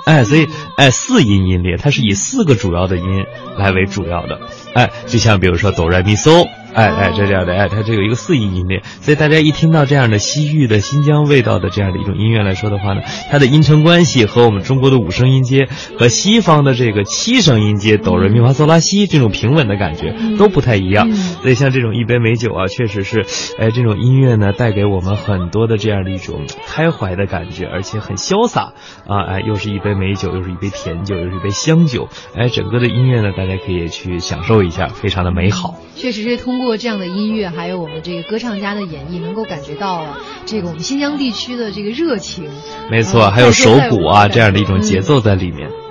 [0.06, 0.46] 哎，所以
[0.76, 3.26] 哎，四音音列，它是以四个主要的音
[3.58, 4.40] 来为主要的。
[4.72, 6.48] 哎，就像比如说哆来咪嗦。
[6.76, 13.00] 哎哎，这样的哎，它这有一个四音音列，所以大家一听到这样的西域的新疆味道的这样的一种音乐来说的话呢，
[13.30, 15.68] 它的音程关系和我们中国的五声音阶
[15.98, 21.10] 和西方的这个七声音阶哆瑞咪发嗦拉西这种平稳的感觉都不太一样。
[21.12, 23.24] 所以像这种一杯美酒啊，确实是，
[23.58, 28.74] 哎，这种音乐呢带给我们很多的这样的一种开怀的感觉，而且很潇洒
[29.06, 35.76] 啊，哎，又是一杯美酒，又是一杯甜酒，又是一杯香酒，哎，整个的音乐呢，大家可以去享受一下，非常的美好。
[35.94, 42.48] 确实是通过这样的音乐，还有我们这个歌唱家的演绎，能够感觉到了这个我们新疆地区的这个热情。
[42.90, 45.68] 没错，还有手鼓啊这样的一种节奏在里面。
[45.68, 45.85] 这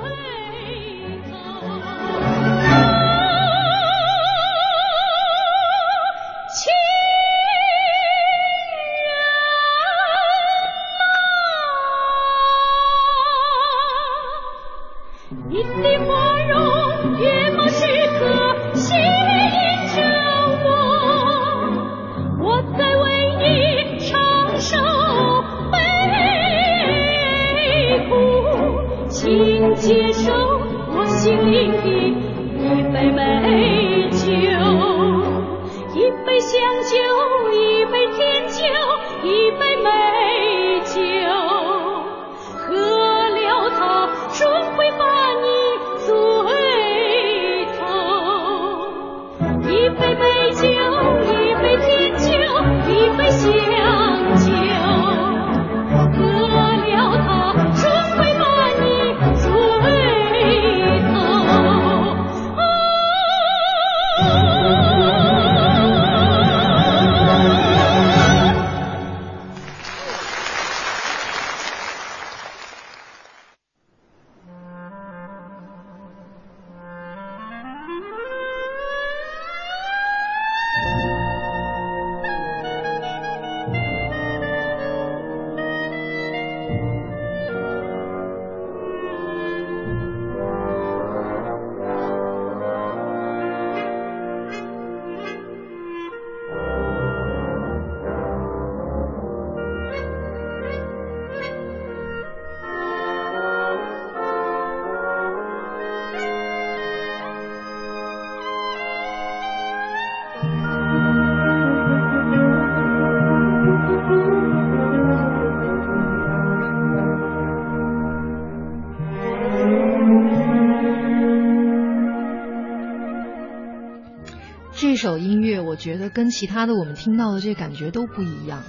[125.75, 128.63] 我觉得跟其他的我们听到的这感觉都不一样。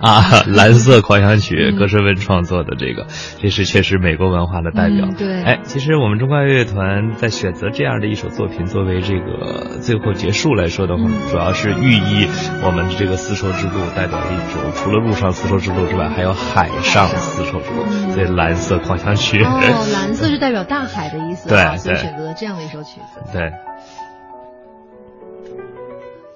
[0.00, 3.08] 啊， 蓝色狂想曲，歌诗文创作的这个，
[3.40, 5.08] 这是确实美国文化的代表。
[5.18, 12.28] 对，哎，其实我们中国爱乐团在选择这样的一首作品作为这个最后结束来说的话，主要是寓意
[12.64, 17.84] 我们这个丝绸之路代表了一种除了陆上丝绸之路之外，还有海上丝绸之路。
[18.12, 19.42] 所以蓝色狂想曲。
[19.42, 19.58] 哦，
[19.92, 21.48] 蓝色是代表大海的意思。
[21.50, 23.20] 对，所以选择了这样的一首曲子。
[23.32, 23.50] 对。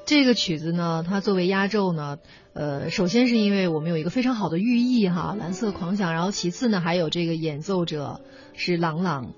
[0.06, 2.18] 这个曲子呢，它作为压轴呢，
[2.54, 8.20] 呃，首先是因为我们有一个非常好的寓意哈，蓝色狂想，然后其次呢，还有这个演奏者
[8.54, 9.32] 是郎朗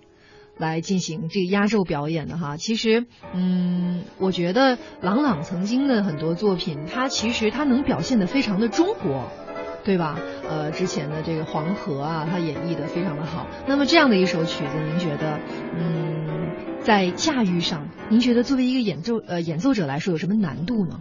[0.59, 2.59] 来进行这个压轴表演的哈。
[2.59, 9.31] 其实，嗯，我觉得郎朗曾经的很多作品，他其实他能表现的非常的中国，
[9.85, 10.21] 对吧？
[10.51, 13.47] 呃，之前的这个黄河啊，他演绎的非常的好。
[13.67, 15.41] 那么这样的一首曲子，您觉得，
[15.79, 16.68] 嗯？
[16.89, 21.01] 在驾驭上，您觉得作为一个演奏呃演奏者来说有什么难度呢？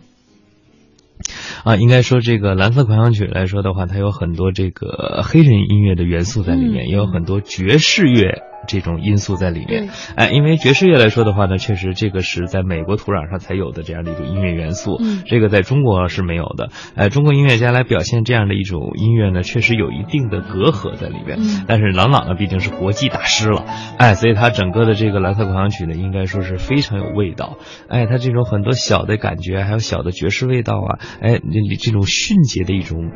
[1.64, 8.44] 啊，应该说这个蓝色狂想曲来说的话，它有很多这个黑人音乐的元素在里面，也有很多爵士乐。
[8.68, 23.66] 这种因素在里面，哎，因为爵士乐来说的话呢，确实这个是在美国土壤上才有的这样的一种音乐元素，嗯，这个在中国是没有的，哎，中国音乐家来表现这样的一种音乐呢，确实有一定的隔阂在里面，嗯，但是郎朗呢毕竟是国际大师了，
[23.98, 27.58] 哎，所以他整个的这个蓝色狂想曲呢，应该说是非常有味道，
[27.88, 33.12] 哎，他这种很多小的感觉，还有小的爵士味道啊，哎，这这种迅捷的一种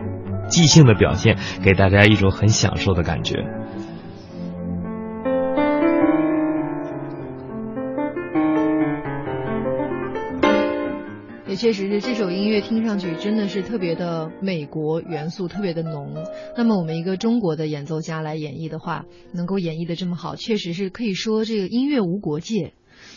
[0.47, 3.60] 即兴的表现，给大家一种很享受的感觉。
[11.61, 16.15] 确实是这首音乐听上去真的是特别的美国元素特别的浓。
[16.57, 22.73] 那么我们一个中国的演奏家来演绎的话，能够演绎的这么好，确实是可以说这个音乐无国界。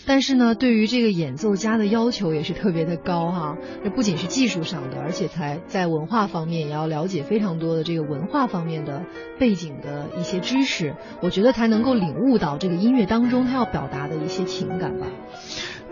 [0.06, 3.56] 但是呢，对于这个演奏家的要求也是特别的高哈。
[3.82, 9.06] 这不仅是技术上的，而且才在文化方面也要了解非常多的这个文化方面的
[9.38, 15.06] 背景的一些知识，我觉得才能够领悟到这个音乐当中他要表达的一些情感吧。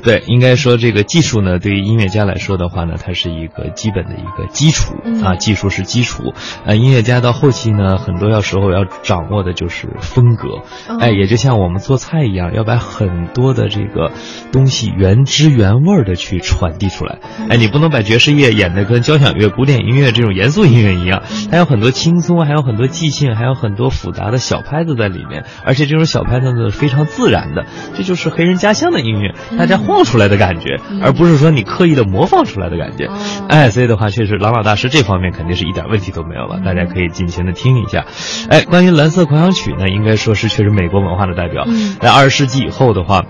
[0.03, 4.95] 对，应该说这个技术呢，对于音乐家来说的话呢，它是一个基本的一个基础
[5.25, 6.35] 啊，技术是基础。
[6.67, 10.63] 呃，音乐家到后期呢，很多要时候要掌握的就是风格，
[11.01, 14.11] 哎，也就像我们做菜一样，要把很多的这个
[14.51, 17.19] 东西原汁原味的去传递出来。
[17.49, 33.09] 哎，你不能把爵士乐演的跟交响乐、古典音乐这种严肃音乐一样，它有很多轻松，还有很多即兴，还有很多复杂的小拍子在里面，而且这种小拍子呢非常自然的，这就是黑人家乡的音乐，大家晃出来的感觉，而不是说你刻意的模仿出来的感觉。
[33.49, 38.05] 哎，所以的话，确实朗朗大师这方面肯定是一点问题都没有了，大家可以尽情的听一下。
[38.49, 41.67] 哎，关于蓝色狂想曲呢，应该说是确实美国文化的代表，
[42.01, 43.23] 在二十世纪以后的话。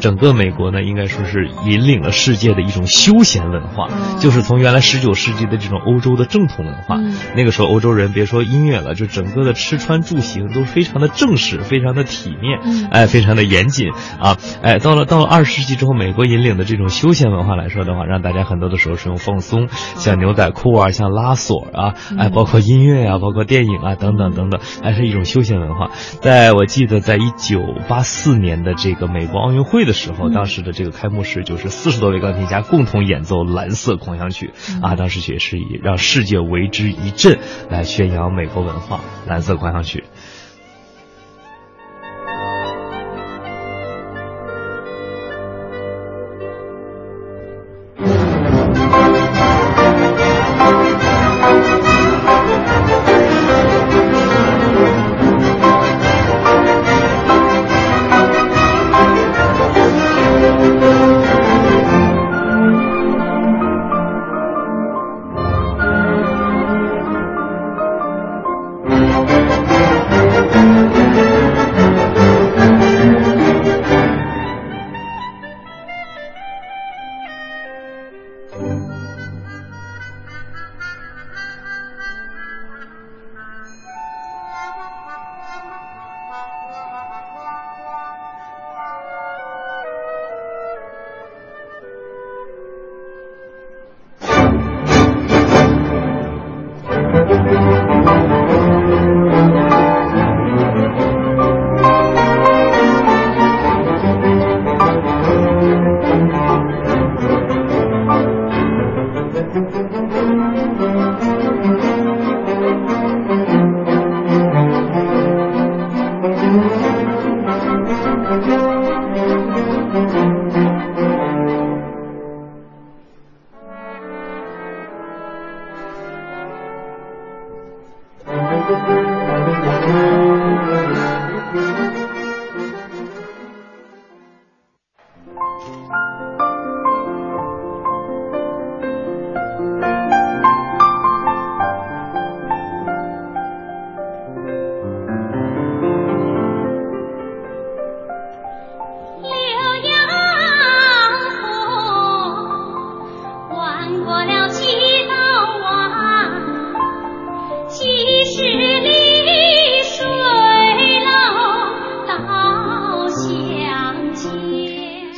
[0.00, 3.88] 整个美国呢，应该说是引领了世界的一种休闲文化，
[4.18, 6.98] 就是从原来十九世纪的这种欧洲的正统文化，
[7.36, 25.90] 那个时候欧洲人别说音乐了，就整个的吃穿住行都非常的正式，非常的体面，哎，非常的严谨啊，哎，到了到了二十世纪之后，美国引领的这种休闲文化来说的话，让大家很多的时候是用放松，像牛仔裤啊，像拉锁啊，哎，包括音乐啊，包括电影啊，等等等等，还是一种休闲文化。
[26.22, 29.89] 在我记得，在一九八四年的这个美国奥运会的。
[29.90, 34.52] 的时候，当时的这个开幕式就是四十多位钢琴家共同演奏《蓝色狂想曲》
[34.86, 40.04] 啊，当时也是以让世界为之一振来宣扬美国文化，《蓝色狂想曲》。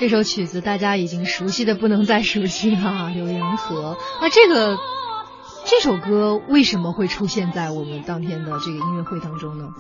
[0.03, 2.76] 这首曲子大家已经熟悉的不能再熟悉了，
[3.16, 4.76] 《浏阳河》那这个
[5.64, 9.72] 这首歌为什么会出现在我们当天的这个音乐会当中呢？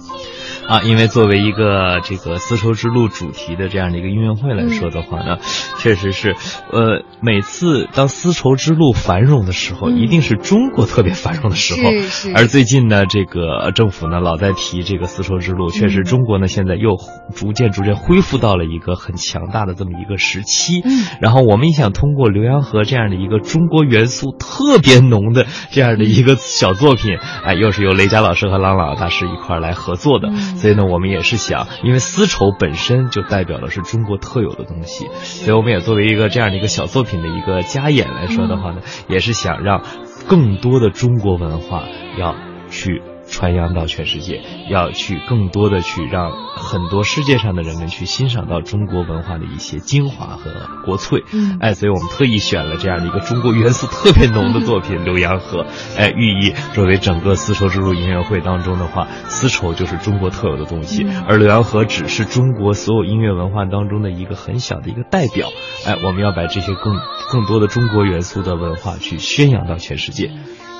[0.68, 5.38] 啊，因为作为一个这个丝绸之路主题的这样的一个音乐会来说的话呢，
[5.78, 6.34] 确实是，
[6.70, 11.90] 呃，每次当丝绸之路繁荣的时候，一定是中国特别繁荣的时候。
[11.90, 12.32] 是是。
[12.34, 16.96] 而最近呢，这个政府呢老在提这个丝绸之路，确实中国呢现在又
[17.34, 20.80] 逐渐逐渐恢复到了一个很强大的这么一个时期。
[20.84, 21.04] 嗯。
[21.20, 30.30] 然后我们也想通过《浏阳河》这样的一个中国元素特别浓的这样的一个小作品，哎，又是由雷佳老师和郎朗大师一块来合作的。
[30.56, 39.82] 所以呢，我们也是想，因为丝绸本身就代表的是中国特有的东西，所以我们也作为一个这样的一个小作品的一个加演来说的话呢，也是想让
[40.28, 41.84] 更多的中国文化
[42.18, 42.34] 要
[42.70, 43.11] 去。
[43.32, 50.52] 传扬到全世界，要去更多的去让很多世界上的人们去欣赏到中国文化的一些精华和
[50.84, 51.24] 国粹。
[51.32, 55.64] 嗯，哎，所以我们特意选了这样的一个中国元素特别浓的作品《浏阳河》，
[55.98, 65.48] 哎，寓意作为整个丝绸之路音乐会当中的话，丝绸就是中国特有的东西，而《浏阳河》只是中国所有音乐文化当中的一个很小的一个代表。
[65.86, 70.30] 哎，我们要把这些更更多的中国元素的文化去宣扬到全世界。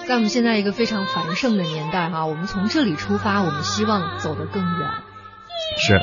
[0.06, 4.90] 在我们现在一个非常繁盛的年代，哈，我们从这里出发，我们希望走得更远。
[5.78, 5.98] 是。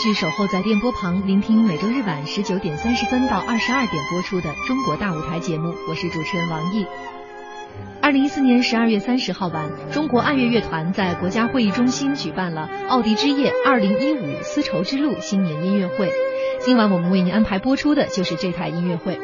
[0.00, 6.86] 续守候在电波旁，聆听每周日晚十九点三十分到二十二点播出的《中国大舞台》节目，我是主持人王毅。
[8.00, 16.10] 二零一四年十二月三十号晚，中国爱乐乐团在国家会议中心举办了“奥迪之夜二零一五丝绸之路”新年音乐会。
[16.60, 19.20] 今晚我们为您安排播出的就是这台音乐会。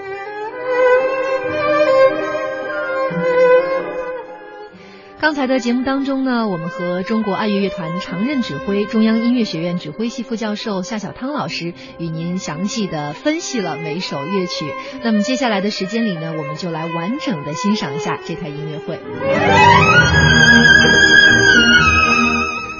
[5.18, 14.66] 刚才的节目当中呢，我们和中国爱乐乐团常任指挥、中央音乐学院指挥系副教授夏小汤老师与您详细的分析了每首乐曲。
[15.02, 19.00] 那么接下来的时间里呢，我们就来完整的欣赏一下这台音乐会。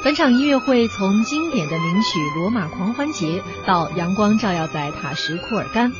[0.05, 3.26] 本场音乐会从经典的名曲《罗马狂欢节》
[3.66, 5.91] 到《阳光照耀在塔什库尔干》。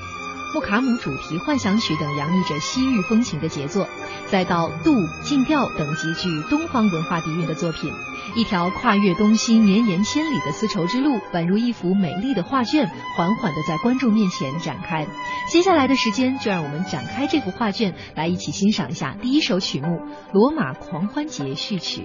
[0.55, 3.87] 穆卡姆主题幻想曲等洋溢着西域风情的杰作，
[4.27, 7.93] 再到杜、进调等极具东方文化底蕴的作品，
[8.35, 15.07] 一条跨越东西、绵延千里的丝绸之路，宛如一幅美丽的画卷，缓缓地在观众面前展开。
[15.51, 19.89] 接下来的时间，就让我们展开这幅画卷，来一起欣赏一下第一首曲目
[20.33, 22.03] 《罗马狂欢节序曲》。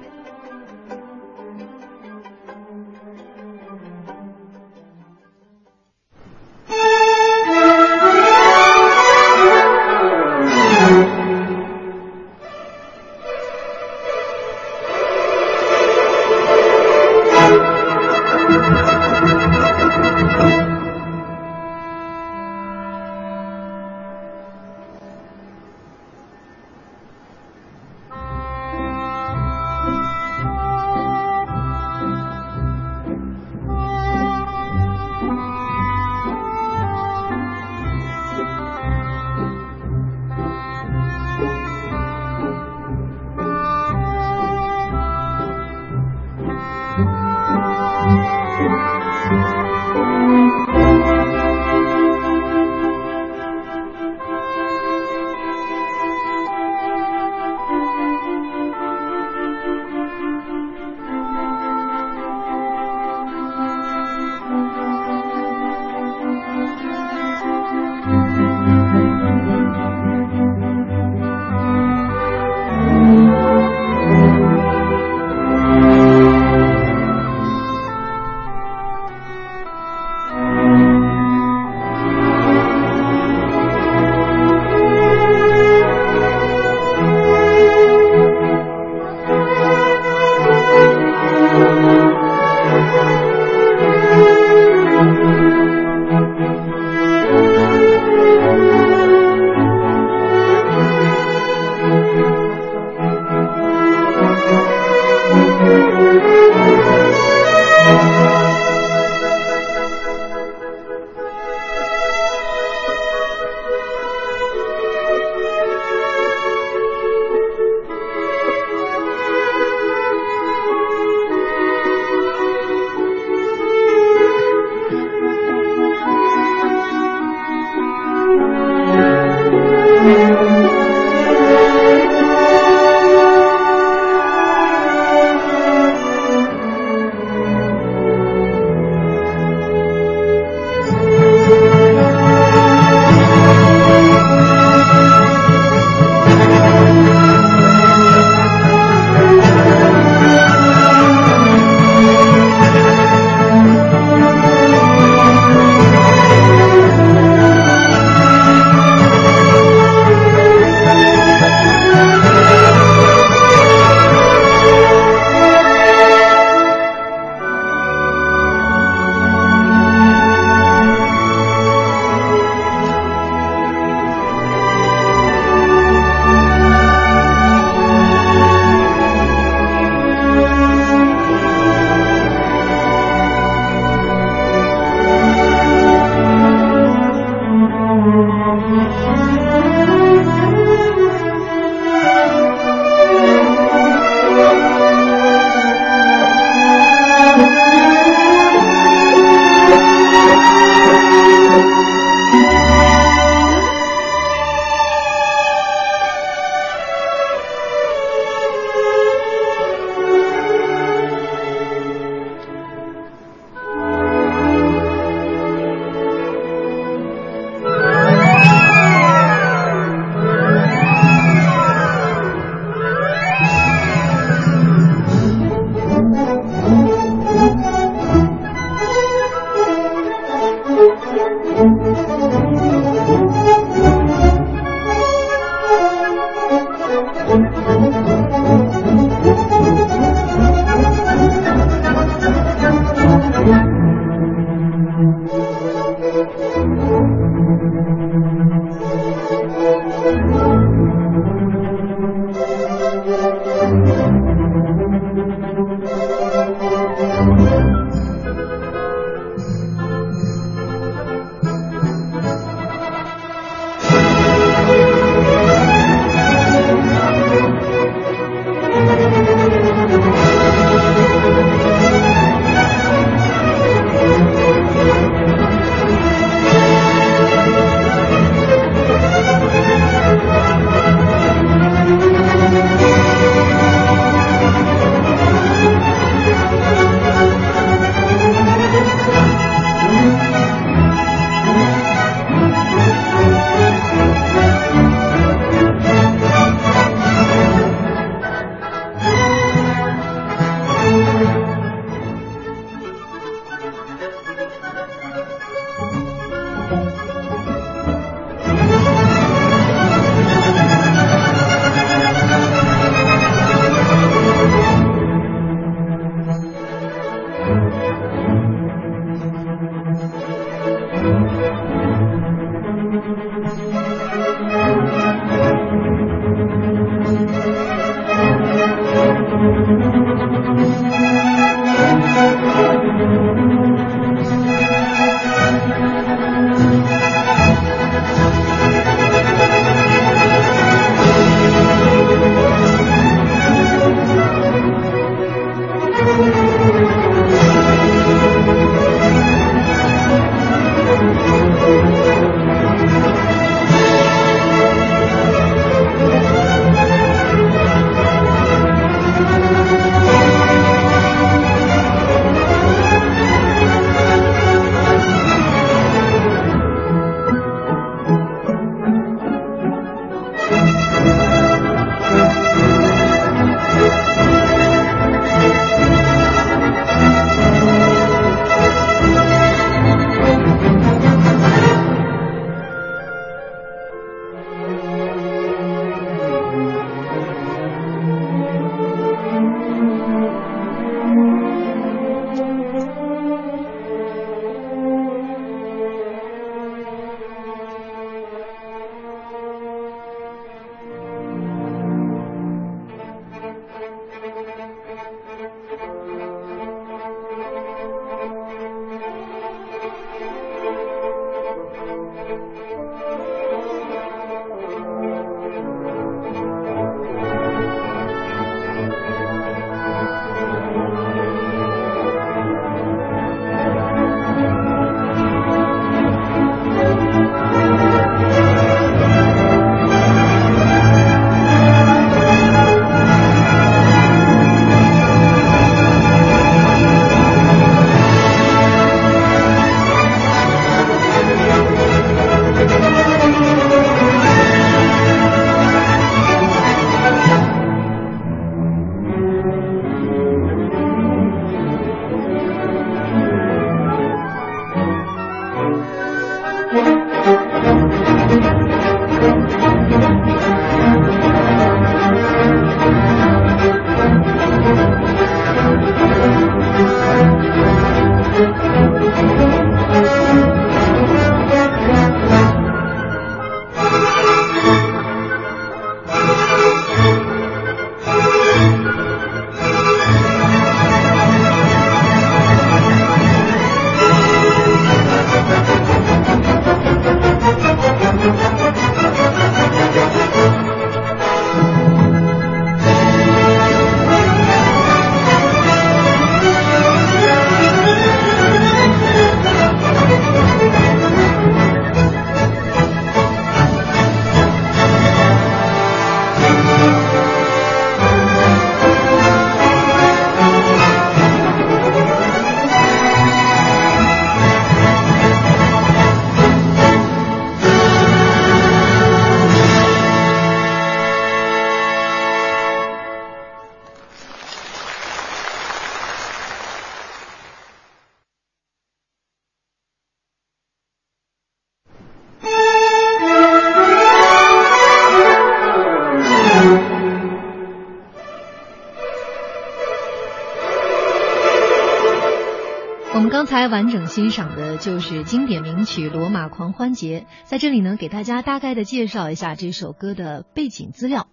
[543.62, 547.28] 才完整欣赏的就是经典名曲《罗马狂欢节》。
[547.48, 551.28] 在这里呢，给大家大概的介绍一下这首歌的背景资料。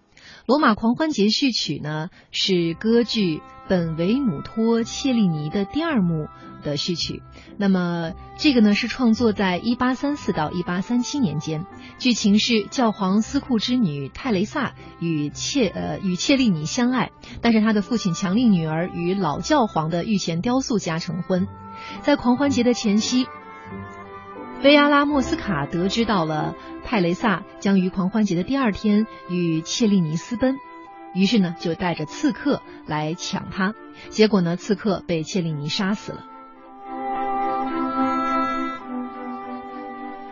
[0.45, 6.27] 罗马狂欢节序曲呢是歌剧本维努托·切利尼的第二幕
[6.61, 7.23] 的序曲。
[7.57, 11.65] 那么这个呢是创作在一八三四到一八三七年间，
[11.97, 17.09] 剧情是教皇司库之女泰雷萨与切呃与切利尼相爱，
[17.41, 21.47] 但是他的父亲强令女儿与老教皇的御前雕塑家成婚。
[22.01, 23.27] 在狂欢节的前夕。
[24.61, 30.57] 菲阿拉莫斯卡得知到了泰雷萨将于狂欢节的第二天与切利尼私奔，
[31.13, 33.73] 于是呢就带着刺客来抢他，
[34.09, 36.25] 结果呢刺客被切利尼杀死了。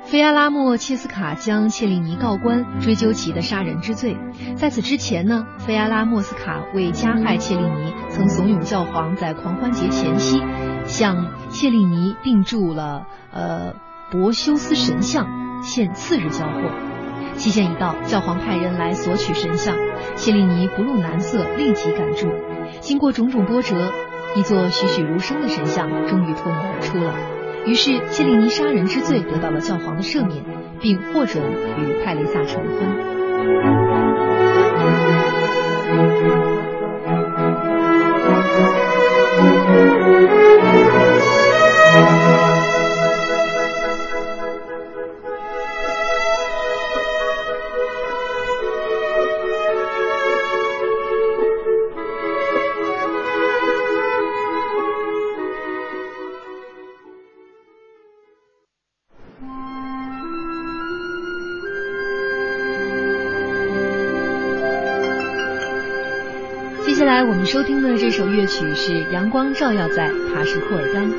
[0.07, 4.17] 菲阿拉莫切斯卡将切利尼告官，追究其的杀人之罪。
[4.55, 10.41] 在此之前呢，菲阿拉莫斯卡为加害切利尼，曾怂恿教皇在狂欢节前夕
[10.85, 13.73] 向切利尼定住了呃。
[14.09, 15.27] 博修斯神像
[15.61, 16.71] 限次日交货，
[17.35, 19.75] 期限一到，教皇派人来索取神像，
[20.15, 22.29] 切利尼不露难色，立即赶住。
[22.79, 23.75] 经过种种波折，
[24.37, 27.36] 一座栩栩如生的神像终于脱颖而出了。
[27.67, 30.41] 于是，切利尼杀人之罪得到了教皇的赦免，
[30.79, 31.43] 并获准
[31.77, 32.87] 与泰雷萨成婚。
[67.29, 71.11] 我们收听的这首乐曲是《阳光照耀在塔什库尔干》。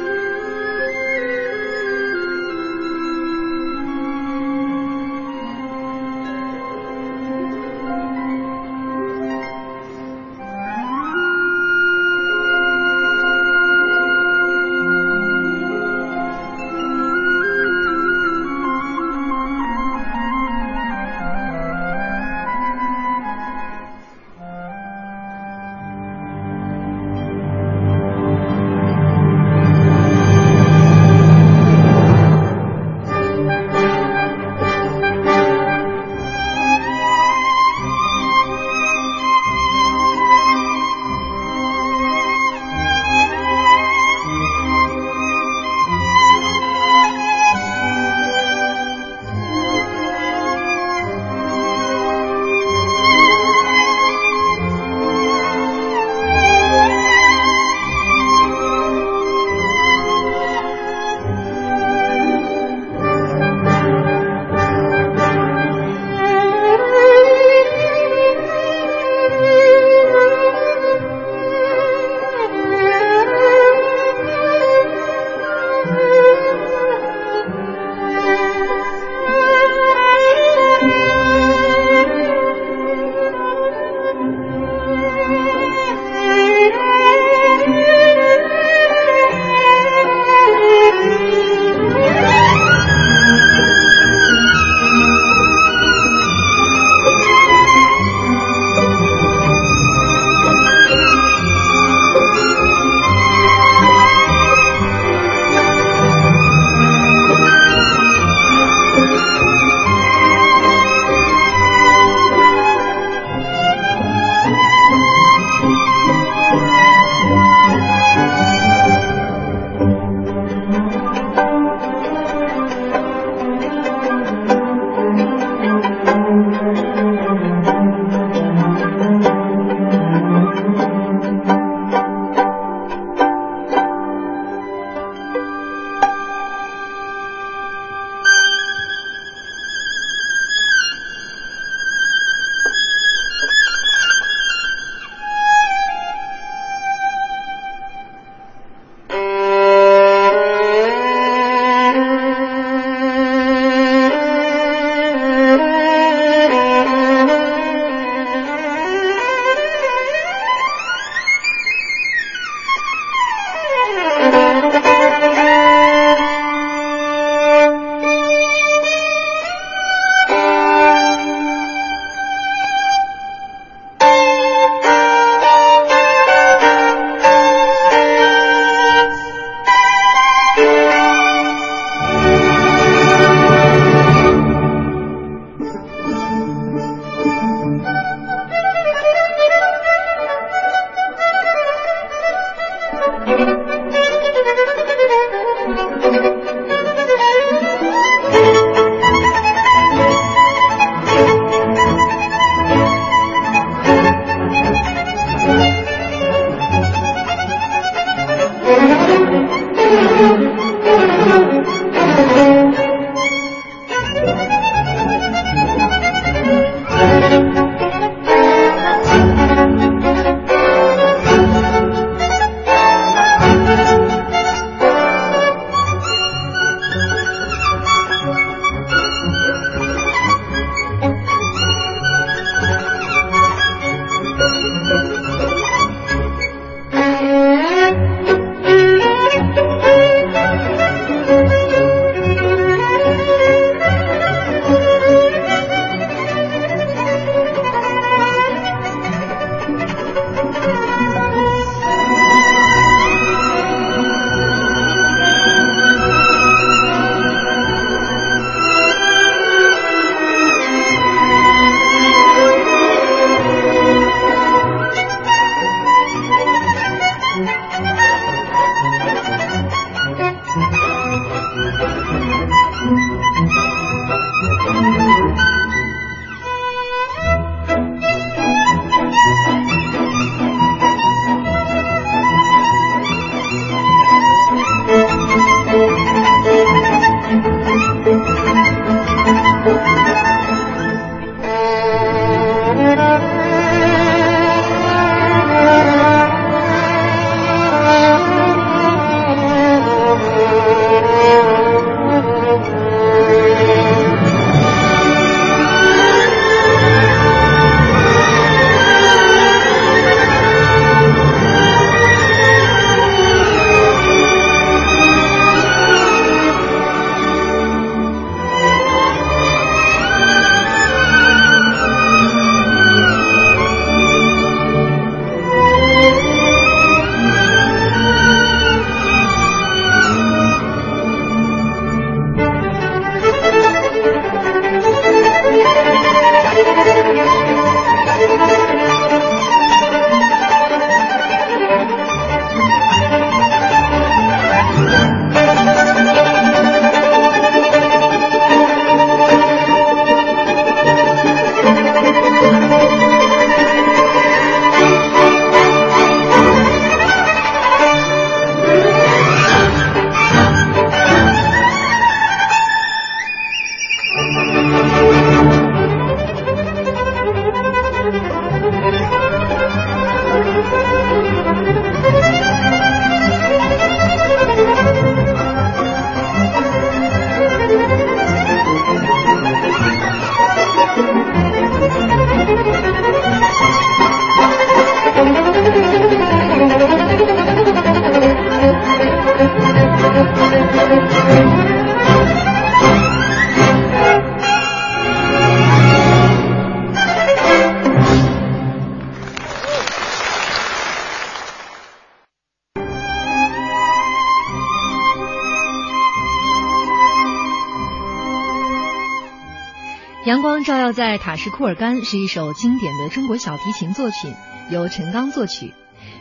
[410.98, 414.34] 在塔什库尔干是一首经典的中国小提琴作品，
[414.68, 415.72] 由陈刚作曲。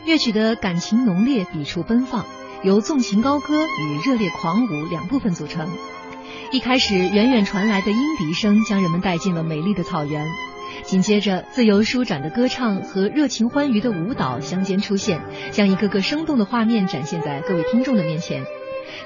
[0.06, 2.24] 乐曲的感情浓烈，笔触奔放，
[2.62, 5.68] 由纵情高歌与热烈狂舞两部分组成。
[6.52, 10.24] 一开始，远远传来的鹰笛声将人们带进了美丽的草原，
[10.84, 18.44] 紧接着，自由舒展的歌唱和热情欢愉的舞蹈相间出现，将一个个生动的画面展现在各位听众的面前。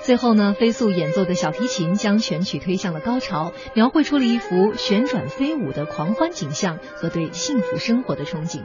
[0.05, 8.63] 最后呢，飞速演奏的小提琴将全曲推向了高潮，描绘出了一幅旋转飞舞的狂欢景象和对幸福生活的憧憬。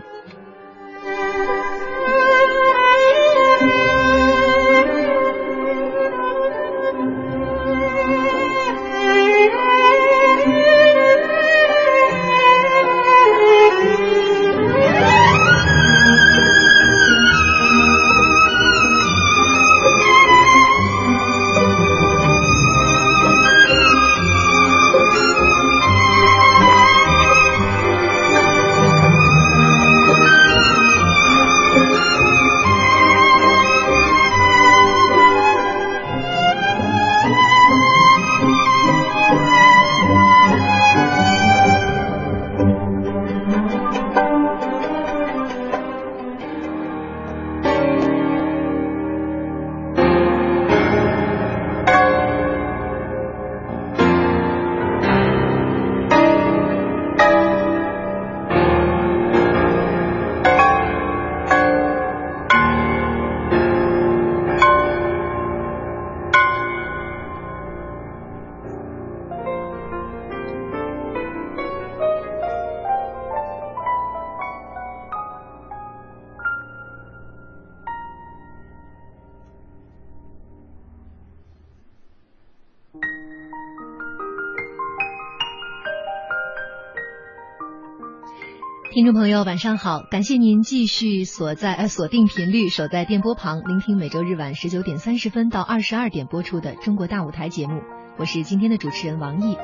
[89.18, 90.04] 朋友，晚上好！
[90.12, 97.82] 感谢您继续锁在呃锁定频率，守在电波旁，聆听每周日晚十九点三十分到二十二点播出的《中国大舞台》节目。
[98.18, 99.58] 我是今天的主持人王毅。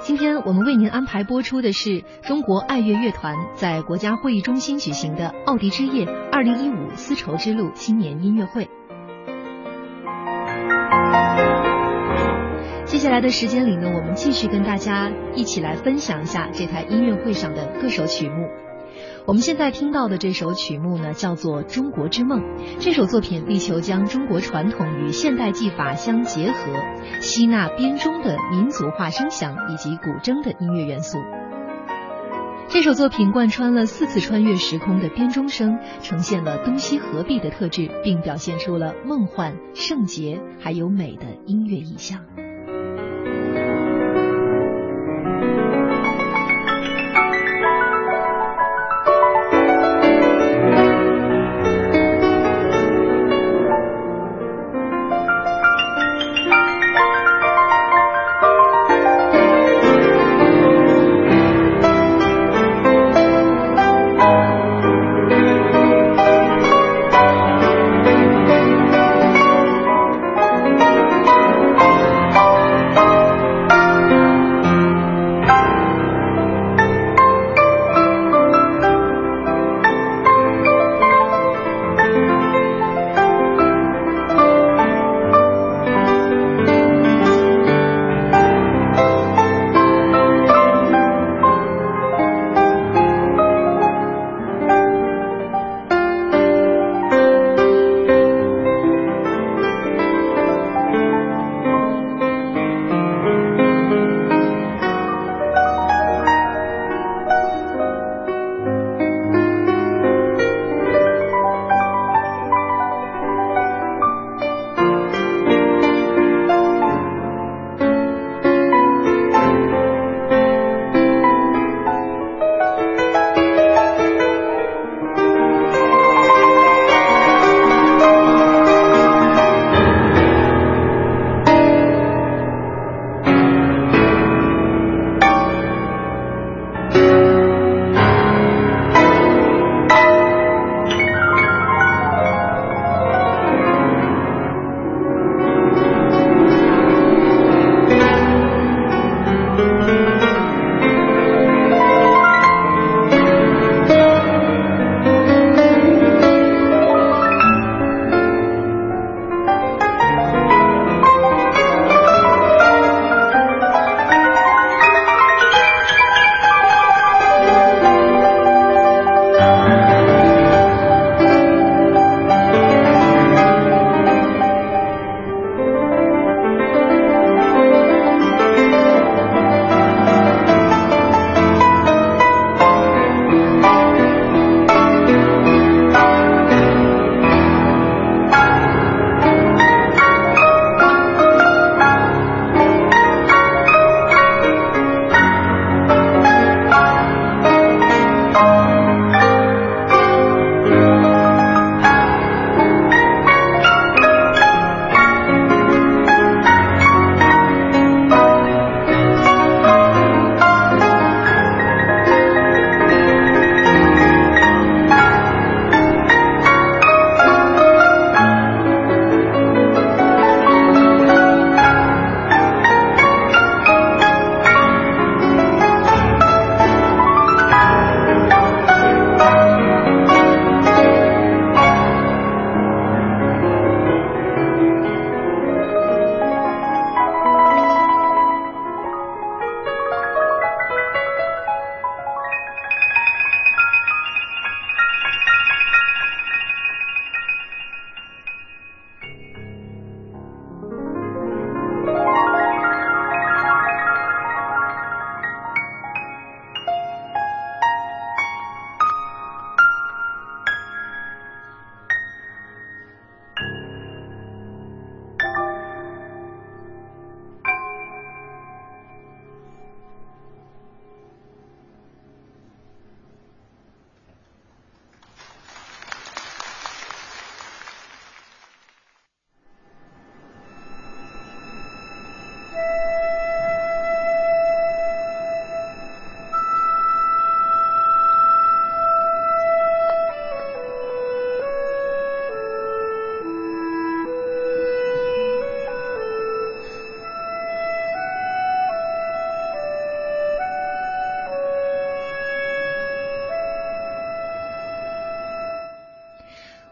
[0.00, 8.70] 今天我们为您安排播出的是中国爱乐乐团在国家会议中心举行的奥迪之夜二零一五丝绸之路新年音乐会。
[13.06, 18.48] 接下来的时间里呢，我们继续跟大家一起来分享一下这台音乐会上的各首曲目。
[19.26, 22.40] 我们现在听到的这首曲目呢，叫做《中国之梦》。
[22.80, 26.72] 这首作品力求将中国传统与现代技法相结合，
[27.20, 31.18] 吸纳编钟的民族化声响以及古筝的音乐元素。
[32.66, 42.24] 这首作品贯穿了四次穿越时空的编钟声，呈现了东西合璧的特质，并表现出了梦幻、圣洁还有美的音乐意象。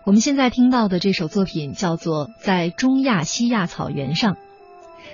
[0.06, 4.34] 我们现在听到的这首作品叫做《在中亚西亚草原上》，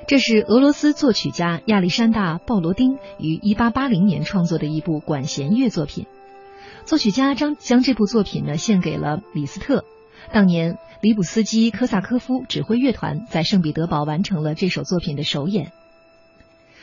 [0.09, 6.07] 这是俄罗斯作曲家亚历山大·鲍罗丁于1880年创作的一部管弦乐作品。
[6.87, 9.85] 作曲家将将这部作品呢献给了李斯特。
[10.33, 15.71] 当年，里卜斯基科萨科夫指挥乐团在圣彼得堡完成了这首作品的首演。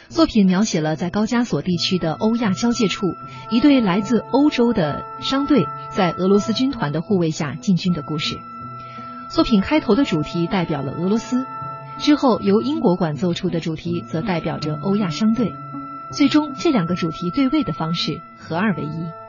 [0.10, 3.16] 作品描写了在高加索地区的欧亚交界处，
[3.52, 8.38] 一对来自欧洲的商队在俄罗斯军团的护卫下进军的故事。
[9.30, 11.46] 作品开头的主题代表了俄罗斯，
[12.00, 15.54] 之后由英国馆奏出的主题则代表着欧亚商队，
[16.12, 19.27] 最终这两个主题对位的方式合二为一。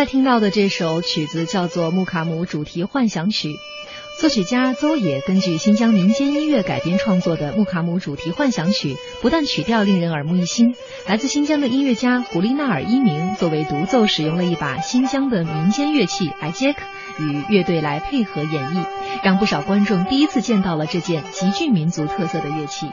[0.00, 3.48] 在听到的这首曲子叫做《穆卡姆主题幻想曲》，
[4.18, 10.74] 作曲家邹野根据新疆民间音乐改编创作的《穆卡姆主题幻想曲》，不但曲调令人耳目一新，
[11.06, 16.80] 来自新疆的音乐家古丽娜尔伊明作为独奏，使用了一把新疆的民间乐器艾杰克
[17.18, 18.82] 与乐队来配合演绎，
[19.22, 22.86] 让不少观众第一次见到了这件极具民族特色的乐器。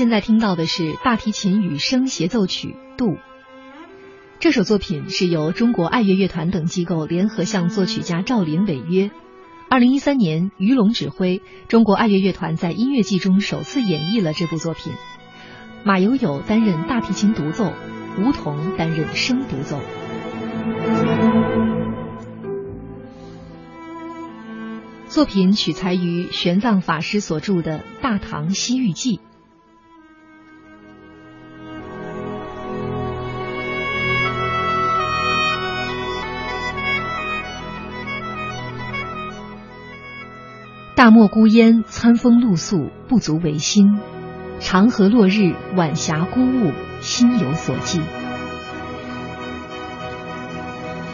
[0.00, 3.08] 现在听到的是大提琴与声协奏曲《杜》。
[4.38, 9.10] 这首作品是由中国爱乐乐团等机构联合向作曲家赵林违约。
[9.68, 14.94] 二零一三年，于龙指挥中国爱乐乐团在音乐季中首次演绎了这部作品。
[15.84, 17.70] 马友友担任大提琴独奏，
[18.18, 19.78] 吴彤担任声独奏。
[25.08, 29.16] 作品取材于玄奘法师所著的《大唐西域记》。
[41.10, 43.98] 漠孤烟，餐风露宿，不足为心；
[44.60, 48.00] 长河落日，晚霞孤鹜，心有所寄。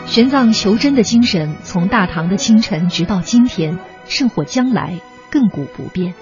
[0.07, 5.01] 玄奘求真的精神，从大唐的清晨直到今天，甚或将来，
[5.31, 6.15] 亘古不变。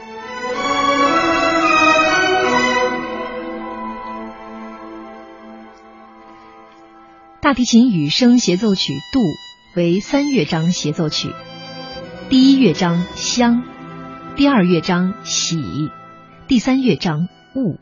[7.40, 9.20] 大提琴与声协奏曲《杜》
[9.76, 11.28] 为三乐章协奏曲。
[12.30, 13.62] 第一乐章香，
[14.34, 15.90] 第二乐章喜，
[16.48, 17.78] 第三乐章悟。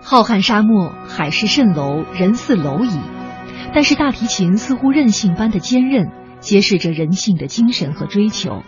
[0.00, 3.00] 浩瀚沙漠，海市蜃楼，人似蝼蚁，
[3.74, 8.62] 但是大提琴似乎韧性般的坚韧，揭示着人性的精神和追求。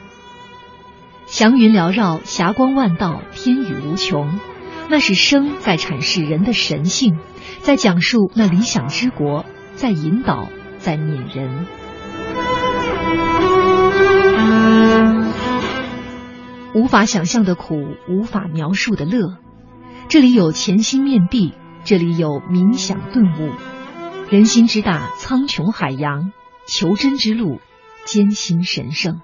[1.26, 4.40] 祥云缭绕，霞光万道，天宇无穷，
[4.88, 7.16] 那是生在阐释人的神性，
[7.60, 9.46] 在讲述那理想之国，
[9.76, 11.66] 在引导，在悯人。
[16.74, 19.36] 无法想象的苦，无法描述的乐。
[20.08, 21.52] 这里有潜心面壁，
[21.84, 23.52] 这里有冥想顿悟。
[24.30, 26.30] 人心之大，苍穹海洋；
[26.66, 27.60] 求真之路，
[28.04, 29.20] 艰辛神圣。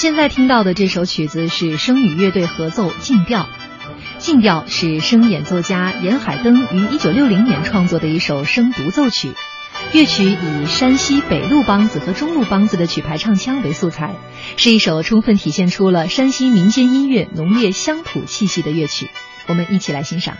[0.00, 3.40] 现在听到的这首曲子是声女乐队合奏《静调》。
[4.18, 9.34] 《静调》是声演奏家严海登于一九六零年创作的一首声独奏曲。
[9.92, 14.14] 乐曲以山西北路梆子和中路梆子的曲牌唱腔为素材，
[14.56, 19.10] 是一首充分体现出了山西民间音乐浓烈乡土气息的乐曲。
[19.48, 20.38] 我们一起来欣赏。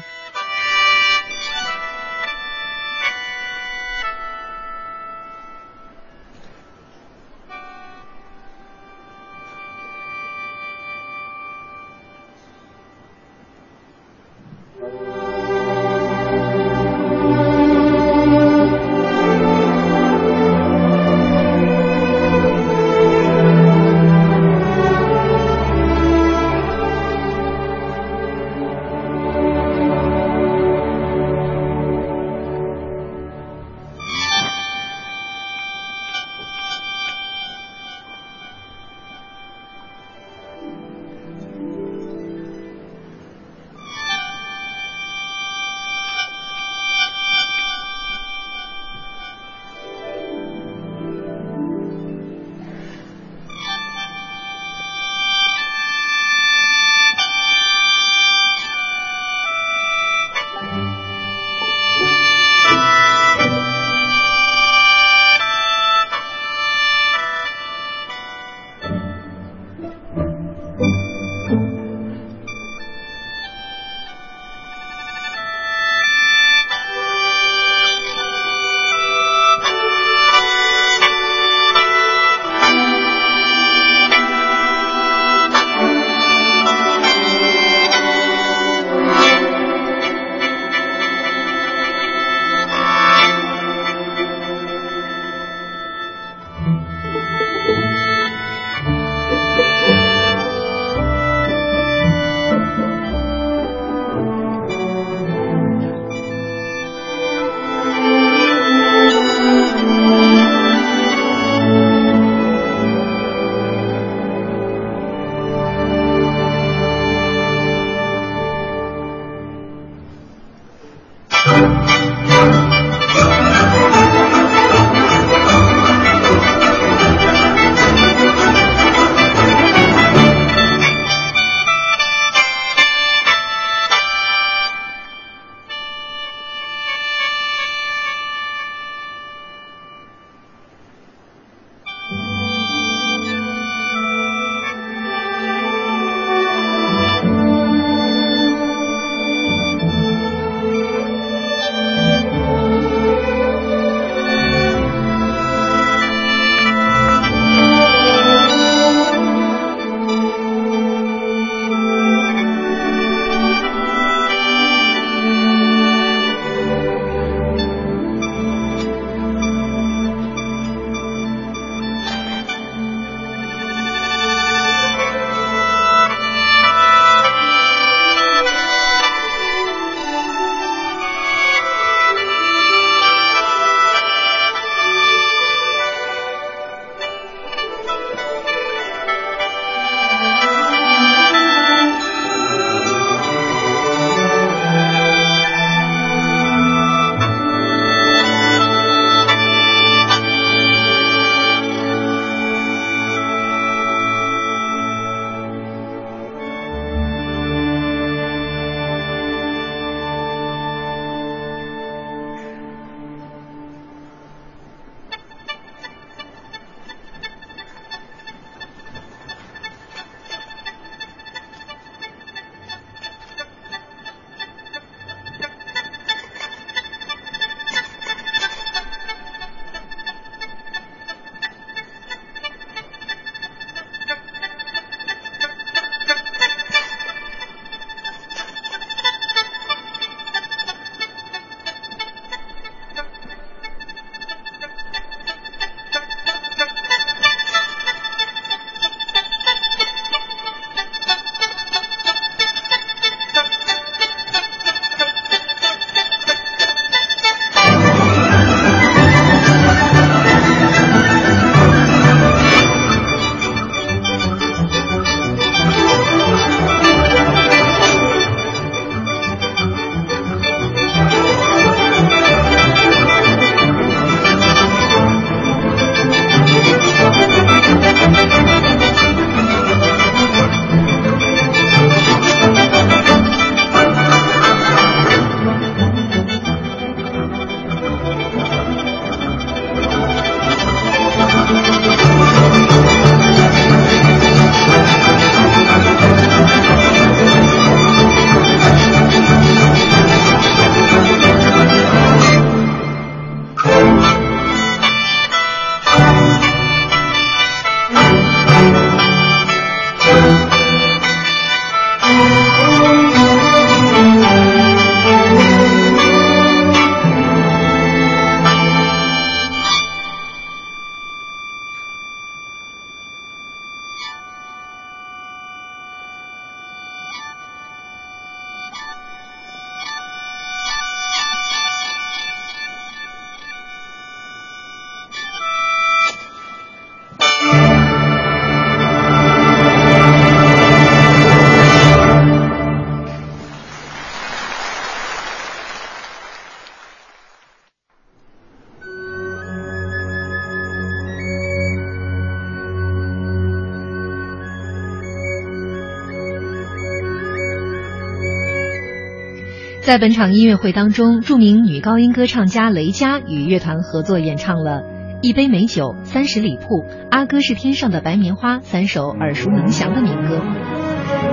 [359.91, 364.83] 在本场音乐会当中，著名女高音歌唱家雷佳与乐团合作演唱了
[365.21, 370.41] 《一杯美酒》《三十里铺》《阿哥是天上的白棉花》三首耳熟能详的民歌。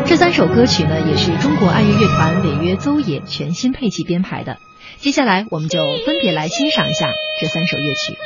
[0.08, 4.58] 这三首歌曲呢，也是中国爱乐乐团违约邹野全新配器编排的。
[4.98, 5.78] 接下来，我们就
[6.08, 8.18] 分别来欣赏一下这三首乐曲。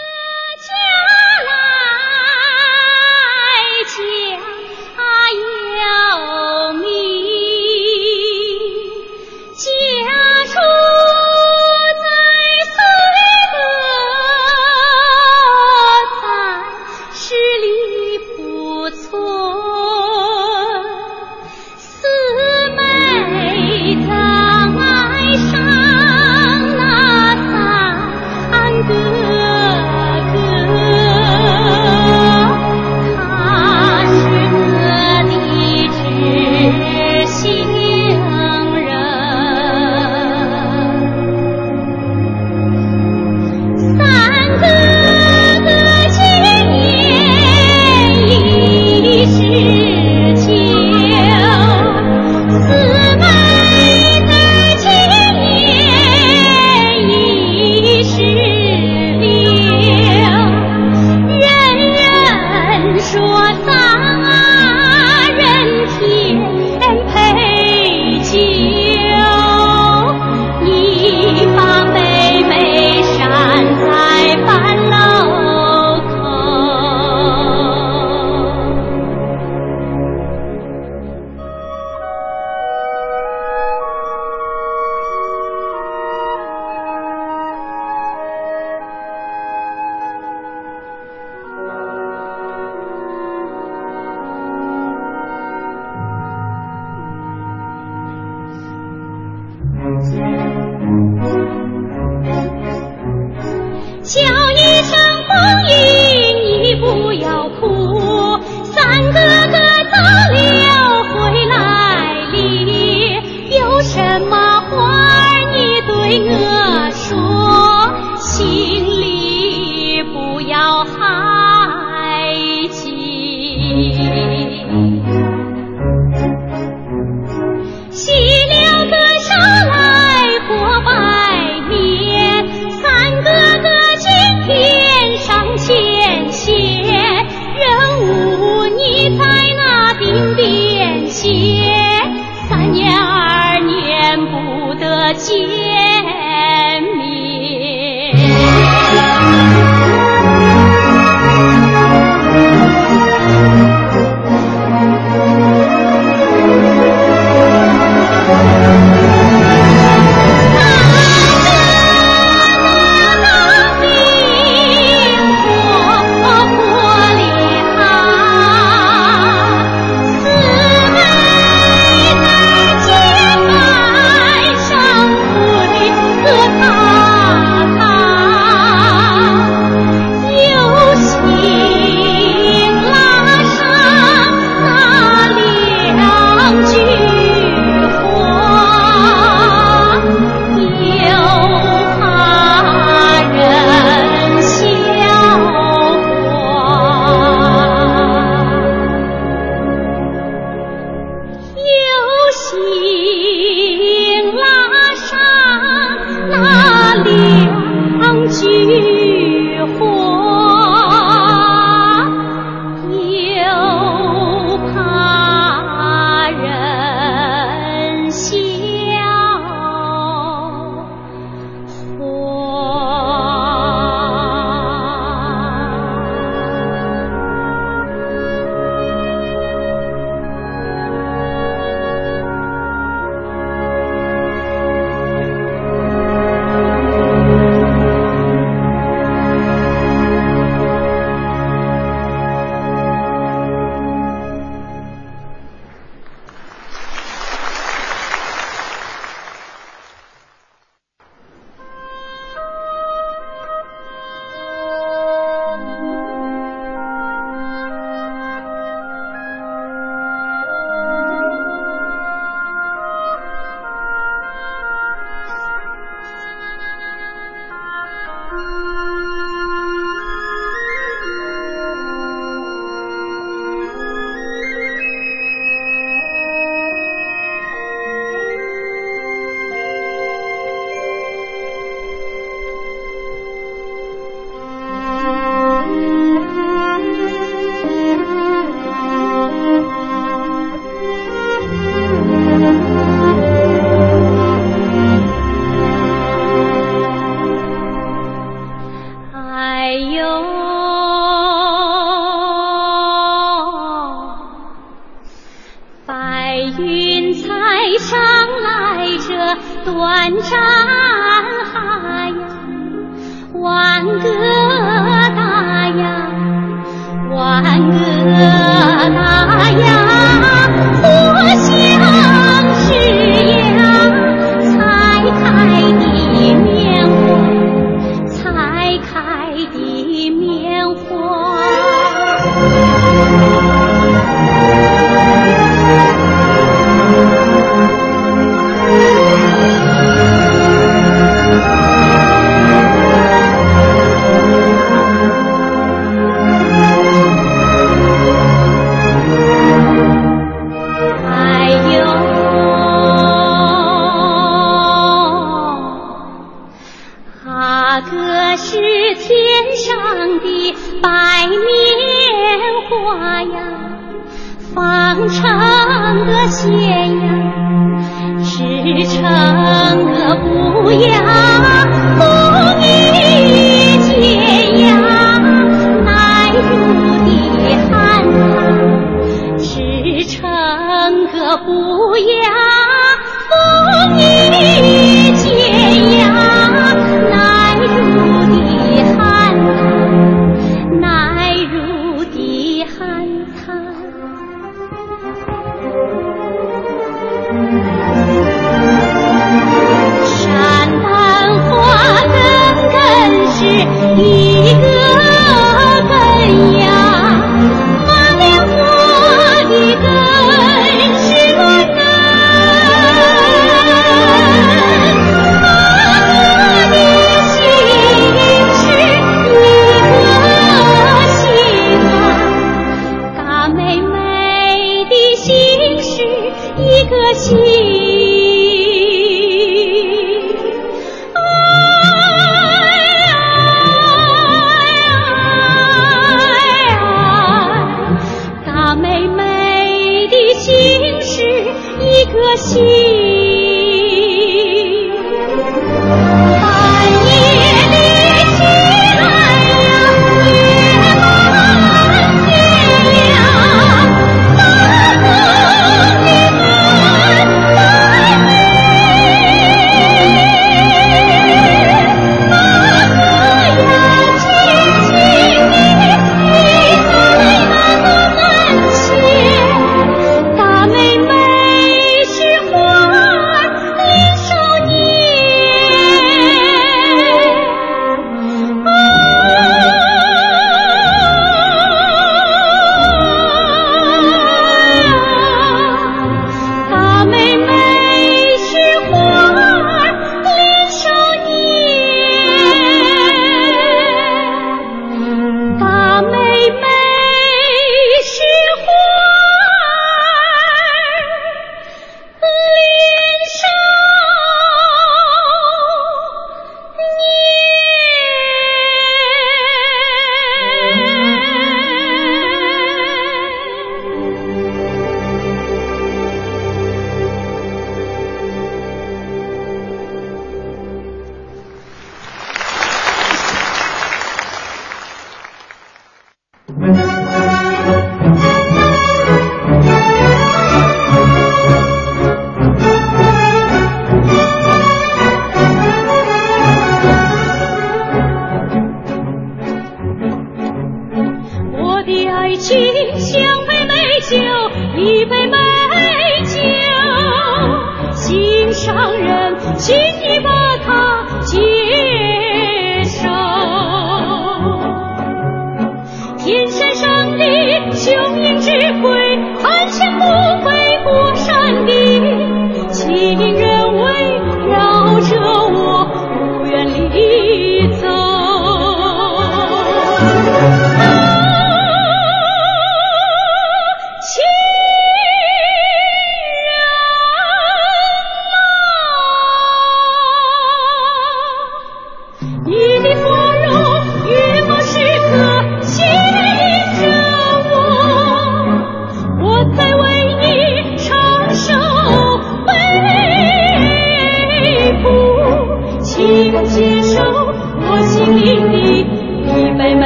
[596.45, 599.85] 接受我心里的一杯美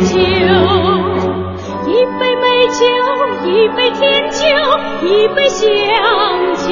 [0.00, 0.12] 酒
[1.86, 2.84] 一杯美酒
[3.48, 4.46] 一杯甜酒
[5.02, 5.64] 一杯香
[6.54, 6.68] 酒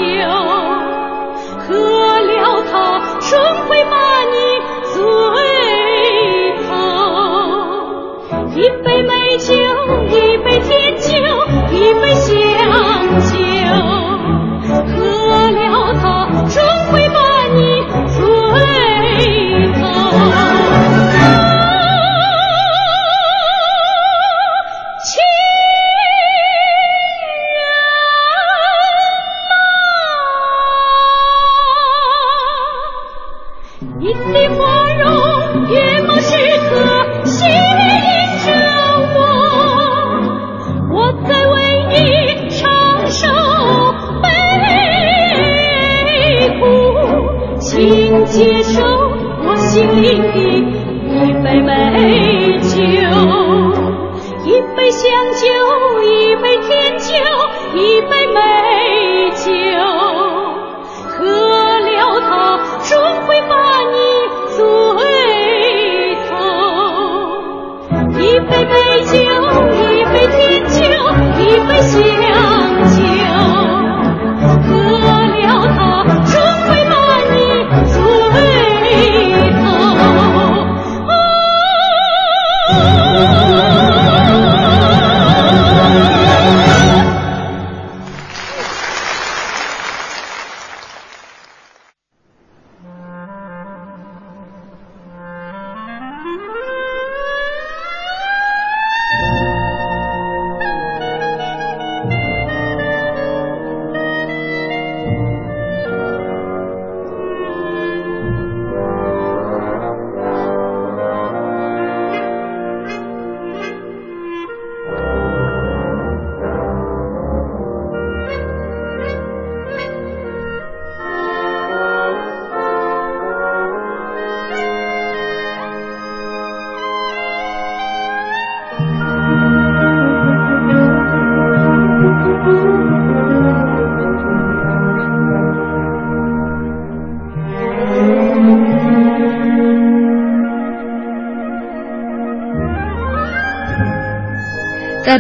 [1.59, 1.69] 喝
[2.21, 2.73] 了它
[3.21, 3.31] 准
[3.67, 3.95] 会把
[4.25, 4.35] 你
[4.93, 4.95] 醉
[6.69, 6.71] 透
[8.55, 9.55] 一杯美酒
[10.09, 10.15] 一
[10.45, 11.09] 杯甜酒
[11.73, 12.03] 一杯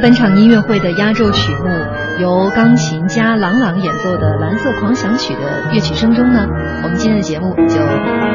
[0.02, 1.70] 本场音乐会的压轴曲目，
[2.18, 6.44] 由钢琴家郎朗演奏的《蓝色狂想曲》的乐曲声中呢，
[6.82, 7.78] 我们今天的节目就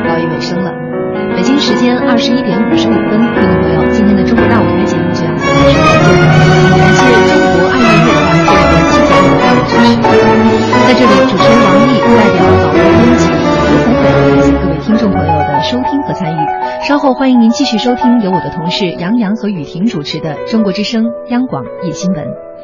[0.07, 0.71] 告一尾声了。
[1.35, 6.55] 北京时间二十一点五十五分，听众朋友，今天的中国大舞台节目就要和您说再见了。
[6.71, 8.15] 感谢中国爱乐乐
[8.47, 9.91] 团对本期节目的支持。
[10.87, 16.39] 在这里，主持人王毅代表导播编辑刘红伟，感谢各位听众朋友的收听和参与。
[16.81, 22.56] 稍后欢迎您继续收听由我的同事杨洋和雨婷主持的《中国之声》央广夜新闻。